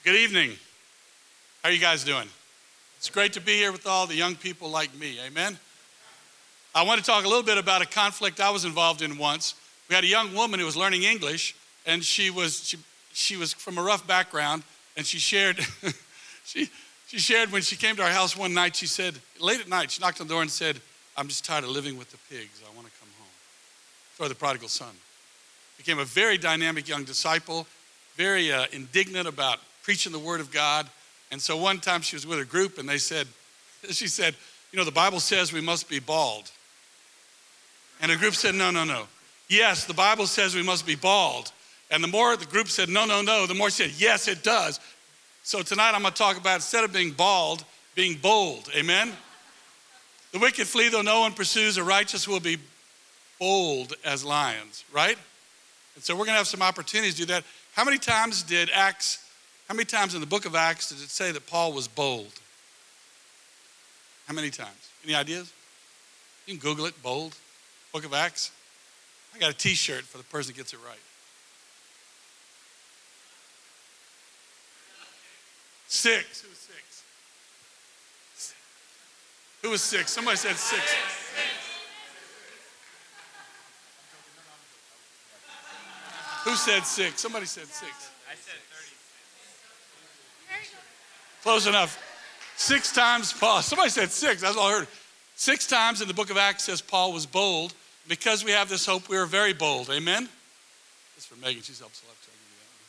Good 0.05 0.15
evening. 0.15 0.53
How 1.65 1.69
are 1.69 1.73
you 1.73 1.81
guys 1.81 2.05
doing? 2.05 2.29
It's 2.97 3.11
great 3.11 3.33
to 3.33 3.41
be 3.41 3.55
here 3.55 3.73
with 3.73 3.89
all 3.89 4.07
the 4.07 4.15
young 4.15 4.37
people 4.37 4.71
like 4.71 4.95
me. 4.97 5.19
Amen. 5.27 5.59
I 6.77 6.85
want 6.85 7.01
to 7.01 7.05
talk 7.05 7.25
a 7.25 7.29
little 7.29 7.43
bit 7.43 7.59
about 7.59 7.83
a 7.83 7.87
conflict 7.87 8.39
I 8.41 8.51
was 8.51 8.65
involved 8.65 9.03
in 9.03 9.19
once. 9.19 9.57
We 9.89 9.97
had 9.97 10.05
a 10.05 10.07
young 10.07 10.33
woman 10.33 10.61
who 10.61 10.67
was 10.67 10.77
learning 10.77 11.03
English, 11.03 11.57
and 11.87 12.05
she 12.05 12.31
was 12.31 12.69
she, 12.69 12.77
she 13.13 13.37
was 13.37 13.53
from 13.53 13.79
a 13.79 13.83
rough 13.83 14.07
background, 14.07 14.63
and 14.97 15.05
she 15.05 15.19
shared 15.19 15.59
she 16.47 16.71
she 17.07 17.19
shared 17.19 17.53
when 17.53 17.63
she 17.63 17.77
came 17.77 17.97
to 17.97 18.03
our 18.03 18.11
house 18.11 18.37
one 18.37 18.55
night. 18.55 18.75
She 18.75 18.87
said 18.87 19.15
late 19.41 19.61
at 19.61 19.69
night, 19.69 19.91
she 19.91 20.01
knocked 20.01 20.21
on 20.21 20.27
the 20.27 20.33
door 20.33 20.43
and 20.43 20.51
said, 20.51 20.81
"I'm 21.17 21.29
just 21.29 21.45
tired 21.45 21.65
of 21.65 21.71
living 21.71 21.99
with 21.99 22.11
the 22.11 22.19
pigs. 22.31 22.63
I 22.65 22.75
want 22.75 22.87
to 22.87 22.93
come 22.99 23.09
home." 23.19 23.29
For 24.15 24.29
the 24.29 24.35
prodigal 24.35 24.69
son, 24.69 24.95
became 25.77 25.99
a 25.99 26.05
very 26.05 26.39
dynamic 26.39 26.89
young 26.89 27.05
disciple, 27.05 27.67
very 28.17 28.53
uh, 28.53 28.65
indignant 28.73 29.29
about 29.29 29.59
preaching 29.83 30.13
the 30.13 30.19
word 30.19 30.41
of 30.41 30.51
God. 30.51 30.89
And 31.31 31.41
so 31.41 31.57
one 31.57 31.79
time 31.79 32.03
she 32.03 32.17
was 32.17 32.27
with 32.27 32.39
a 32.39 32.45
group 32.45 32.79
and 32.79 32.89
they 32.89 32.99
said, 32.99 33.27
she 33.91 34.09
said, 34.09 34.35
you 34.73 34.79
know, 34.79 34.85
the 34.85 34.91
Bible 34.91 35.21
says 35.21 35.53
we 35.53 35.61
must 35.61 35.89
be 35.89 36.01
bald. 36.01 36.51
And 38.01 38.11
the 38.11 38.17
group 38.17 38.35
said, 38.35 38.55
no, 38.55 38.71
no, 38.71 38.85
no. 38.85 39.07
Yes, 39.49 39.85
the 39.85 39.95
Bible 39.95 40.27
says 40.27 40.55
we 40.55 40.63
must 40.63 40.87
be 40.87 40.97
bald. 40.97 41.53
And 41.91 42.03
the 42.03 42.09
more 42.09 42.37
the 42.37 42.47
group 42.47 42.69
said, 42.69 42.89
no, 42.89 43.07
no, 43.07 43.23
no, 43.23 43.47
the 43.47 43.55
more 43.55 43.71
she 43.71 43.85
said, 43.85 43.93
yes, 43.97 44.29
it 44.29 44.43
does. 44.43 44.81
So 45.47 45.63
tonight 45.63 45.93
I'm 45.95 46.03
going 46.03 46.13
to 46.13 46.19
talk 46.19 46.37
about 46.37 46.57
instead 46.57 46.83
of 46.83 46.93
being 46.93 47.13
bald, 47.13 47.65
being 47.95 48.19
bold. 48.19 48.69
Amen? 48.75 49.13
The 50.33 50.41
wicked 50.41 50.67
flee 50.67 50.89
though 50.89 51.03
no 51.03 51.21
one 51.21 51.35
pursues, 51.35 51.77
the 51.77 51.85
righteous 51.85 52.27
will 52.27 52.41
be 52.41 52.59
bold 53.39 53.95
as 54.05 54.25
lions, 54.25 54.85
right? 54.93 55.17
And 55.95 56.03
so 56.03 56.15
we're 56.15 56.25
going 56.25 56.35
to 56.35 56.39
have 56.39 56.49
some 56.49 56.63
opportunities 56.63 57.15
to 57.15 57.21
do 57.21 57.27
that. 57.27 57.45
How 57.75 57.85
many 57.85 57.97
times 57.97 58.43
did 58.43 58.71
Acts 58.75 59.25
how 59.69 59.75
many 59.77 59.85
times 59.85 60.17
in 60.17 60.21
the 60.21 60.27
book 60.27 60.47
of 60.47 60.57
Acts 60.57 60.89
does 60.89 61.01
it 61.01 61.11
say 61.11 61.31
that 61.31 61.47
Paul 61.47 61.73
was 61.73 61.87
bold? 61.87 62.33
How 64.27 64.35
many 64.35 64.51
times? 64.51 64.91
Any 65.05 65.15
ideas? 65.15 65.53
You 66.47 66.55
can 66.55 66.61
Google 66.61 66.87
it, 66.87 67.01
bold, 67.05 67.37
book 67.93 68.05
of 68.05 68.13
Acts. 68.13 68.51
I 69.33 69.39
got 69.39 69.51
a 69.51 69.57
t 69.57 69.75
shirt 69.75 70.03
for 70.03 70.19
the 70.19 70.25
person 70.25 70.53
that 70.53 70.57
gets 70.57 70.73
it 70.73 70.81
right. 70.85 70.99
Six. 75.89 76.43
Who 76.43 76.49
was 76.49 76.59
six? 76.59 77.05
Who 79.63 79.71
was 79.71 79.83
six? 79.83 80.13
Somebody 80.13 80.37
said 80.37 80.57
six. 80.57 80.83
Who 86.45 86.55
said 86.55 86.85
six? 86.85 87.21
Somebody 87.21 87.47
said 87.47 87.67
six. 87.67 88.11
I 88.31 88.35
said 88.35 88.55
Close 91.43 91.67
enough. 91.67 92.03
Six 92.57 92.93
times 92.93 93.33
Paul, 93.33 93.63
somebody 93.63 93.91
said 93.91 94.11
six, 94.11 94.41
that's 94.41 94.57
all 94.57 94.69
I 94.69 94.79
heard. 94.79 94.89
Six 95.37 95.67
times 95.67 96.01
in 96.01 96.09
the 96.09 96.15
book 96.15 96.31
of 96.31 96.37
Acts 96.37 96.65
says 96.65 96.81
Paul 96.81 97.13
was 97.13 97.27
bold. 97.27 97.75
Because 98.09 98.45
we 98.45 98.53
have 98.53 98.69
this 98.69 98.87
hope, 98.87 99.09
we 99.09 99.17
are 99.17 99.27
very 99.27 99.53
bold. 99.53 99.91
Amen? 99.91 100.29
That's 101.15 101.27
for 101.27 101.37
Megan, 101.37 101.63
she's 101.63 101.81
helped 101.81 101.97
select. 101.97 102.17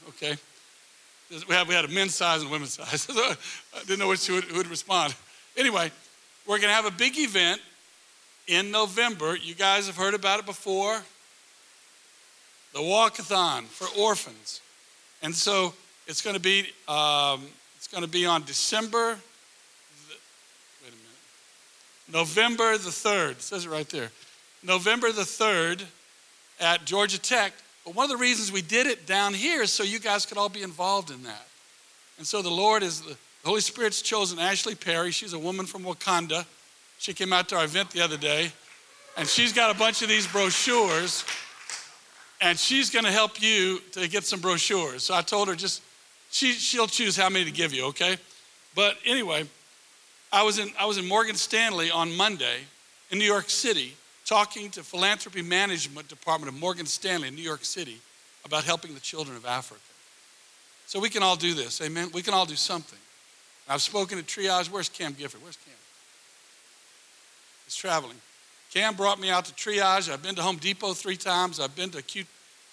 Okay. 0.10 0.38
We 1.30 1.54
had, 1.54 1.68
we 1.68 1.74
had 1.76 1.86
a 1.86 1.90
men's 1.90 2.16
size 2.16 2.42
and 2.42 2.50
a 2.50 2.52
women's 2.52 2.74
size. 2.74 3.08
I 3.76 3.80
didn't 3.82 4.00
know 4.00 4.08
which 4.08 4.28
who 4.28 4.36
would, 4.36 4.46
who 4.46 4.58
would 4.58 4.68
respond. 4.68 5.14
Anyway, 5.58 5.92
we're 6.46 6.58
going 6.58 6.70
to 6.70 6.76
have 6.76 6.86
a 6.86 6.92
big 6.92 7.18
event 7.18 7.62
in 8.48 8.72
November. 8.72 9.36
You 9.36 9.54
guys 9.54 9.88
have 9.88 9.98
heard 9.98 10.14
about 10.14 10.40
it 10.40 10.46
before. 10.46 11.02
The 12.74 12.80
walkathon 12.80 13.66
for 13.66 13.88
orphans. 14.00 14.62
And 15.22 15.36
so 15.36 15.74
it's 16.06 16.22
going 16.22 16.36
to 16.36 16.42
be 16.42 16.68
um, 16.88 17.48
it's 17.76 17.88
going 17.88 18.04
to 18.04 18.10
be 18.10 18.26
on 18.26 18.44
December. 18.44 19.16
The, 20.08 20.16
wait 20.84 20.94
a 20.94 20.96
minute. 20.96 22.14
November 22.14 22.78
the 22.78 22.90
3rd. 22.90 23.32
It 23.32 23.42
says 23.42 23.66
it 23.66 23.70
right 23.70 23.90
there. 23.90 24.12
November 24.64 25.12
the 25.12 25.22
3rd 25.22 25.84
at 26.60 26.86
Georgia 26.86 27.20
Tech. 27.20 27.54
But 27.88 27.96
one 27.96 28.04
of 28.04 28.10
the 28.10 28.18
reasons 28.18 28.52
we 28.52 28.62
did 28.62 28.86
it 28.86 29.06
down 29.08 29.34
here 29.34 29.62
is 29.62 29.72
so 29.72 29.82
you 29.82 30.00
guys 30.00 30.26
could 30.26 30.38
all 30.38 30.50
be 30.50 30.62
involved 30.62 31.10
in 31.10 31.24
that. 31.24 31.48
And 32.18 32.28
so 32.28 32.42
the 32.42 32.50
Lord 32.50 32.84
is, 32.84 33.00
the 33.00 33.16
Holy 33.46 33.62
Spirit's 33.62 34.02
chosen 34.02 34.40
Ashley 34.40 34.76
Perry. 34.76 35.12
She's 35.12 35.32
a 35.32 35.40
woman 35.40 35.66
from 35.66 35.84
Wakanda. 35.84 36.46
She 37.00 37.14
came 37.14 37.32
out 37.32 37.48
to 37.48 37.56
our 37.56 37.64
event 37.64 37.92
the 37.92 38.02
other 38.02 38.18
day, 38.18 38.52
and 39.16 39.26
she's 39.26 39.54
got 39.54 39.74
a 39.74 39.80
bunch 39.80 40.02
of 40.02 40.10
these 40.10 40.28
brochures, 40.28 41.24
and 42.42 42.60
she's 42.60 42.90
going 42.90 43.06
to 43.06 43.12
help 43.12 43.42
you 43.42 43.80
to 43.94 44.10
get 44.10 44.26
some 44.26 44.42
brochures. 44.42 45.04
So 45.04 45.16
I 45.16 45.22
told 45.22 45.48
her 45.48 45.56
just, 45.56 45.82
she, 46.30 46.52
she'll 46.52 46.88
choose 46.88 47.16
how 47.16 47.30
many 47.30 47.46
to 47.46 47.52
give 47.52 47.72
you, 47.72 47.86
okay? 47.86 48.18
But 48.76 48.98
anyway, 49.06 49.46
I 50.34 50.44
was, 50.44 50.60
in, 50.60 50.72
I 50.78 50.88
was 50.88 50.98
in 50.98 51.08
Morgan 51.08 51.38
Stanley 51.38 51.90
on 51.90 52.14
Monday 52.18 52.58
in 53.12 53.18
New 53.18 53.24
York 53.24 53.50
City 53.50 53.96
talking 54.28 54.70
to 54.72 54.84
philanthropy 54.84 55.42
management 55.42 56.08
department 56.10 56.54
of 56.54 56.60
Morgan 56.60 56.86
Stanley 56.86 57.30
in 57.30 57.36
New 57.36 57.42
York 57.42 57.64
City 57.64 57.98
about 58.46 58.66
helping 58.66 58.94
the 58.94 59.00
children 59.00 59.38
of 59.38 59.46
Africa. 59.46 59.82
So 60.86 61.00
we 61.00 61.10
can 61.10 61.24
all 61.24 61.36
do 61.36 61.54
this, 61.54 61.82
amen? 61.82 62.10
We 62.14 62.22
can 62.22 62.34
all 62.34 62.46
do 62.46 62.56
something. 62.56 63.00
I've 63.70 63.82
spoken 63.82 64.18
to 64.18 64.24
triage. 64.24 64.70
Where's 64.70 64.90
Cam 64.90 65.14
Gifford? 65.14 65.42
Where's 65.42 65.58
Cam? 65.58 65.74
He's 67.66 67.76
traveling. 67.76 68.18
Cam 68.74 68.96
brought 68.96 69.20
me 69.20 69.30
out 69.30 69.46
to 69.46 69.54
triage. 69.54 70.12
I've 70.12 70.22
been 70.22 70.36
to 70.36 70.42
Home 70.42 70.58
Depot 70.58 70.94
three 70.94 71.18
times. 71.18 71.60
I've 71.60 71.76
been 71.76 71.90
to 71.92 72.02
Q, 72.02 72.26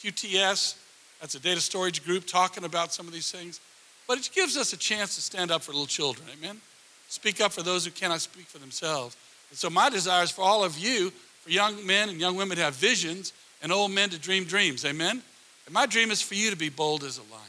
QTS, 0.03 0.77
that's 1.21 1.35
a 1.35 1.41
data 1.41 1.61
storage 1.61 2.05
group, 2.05 2.27
talking 2.27 2.65
about 2.65 2.93
some 2.93 3.07
of 3.07 3.13
these 3.13 3.31
things. 3.31 3.61
But 4.07 4.19
it 4.19 4.31
gives 4.35 4.57
us 4.57 4.73
a 4.73 4.77
chance 4.77 5.15
to 5.15 5.23
stand 5.23 5.51
up 5.51 5.63
for 5.63 5.73
little 5.73 5.87
children, 5.87 6.29
amen? 6.37 6.61
Speak 7.09 7.41
up 7.41 7.53
for 7.53 7.63
those 7.63 7.85
who 7.85 7.91
cannot 7.91 8.21
speak 8.21 8.47
for 8.47 8.59
themselves. 8.59 9.17
And 9.51 9.59
so, 9.59 9.71
my 9.71 9.89
desire 9.89 10.25
is 10.25 10.31
for 10.31 10.43
all 10.43 10.65
of 10.65 10.77
you, 10.77 11.13
for 11.45 11.51
young 11.51 11.87
men 11.87 12.09
and 12.09 12.19
young 12.19 12.37
women 12.37 12.57
to 12.57 12.63
have 12.63 12.75
visions, 12.75 13.35
and 13.63 13.71
old 13.71 13.91
men 13.91 14.09
to 14.11 14.19
dream 14.19 14.45
dreams, 14.45 14.85
amen? 14.85 15.23
And 15.67 15.75
my 15.75 15.85
dream 15.87 16.11
is 16.11 16.23
for 16.23 16.35
you 16.35 16.51
to 16.51 16.57
be 16.57 16.71
bold 16.71 17.05
as 17.05 17.19
a 17.19 17.23
lion, 17.23 17.43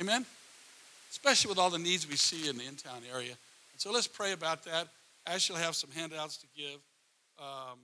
amen? 0.00 0.26
Especially 1.10 1.48
with 1.48 1.58
all 1.58 1.70
the 1.70 1.78
needs 1.78 2.06
we 2.08 2.16
see 2.16 2.48
in 2.48 2.58
the 2.58 2.64
in 2.66 2.76
town 2.76 3.00
area. 3.10 3.30
And 3.30 3.78
so, 3.78 3.90
let's 3.90 4.06
pray 4.06 4.32
about 4.32 4.62
that. 4.64 4.88
Ash 5.26 5.48
will 5.48 5.56
have 5.56 5.74
some 5.74 5.90
handouts 5.90 6.36
to 6.36 6.46
give. 6.54 6.78
Um, 7.38 7.78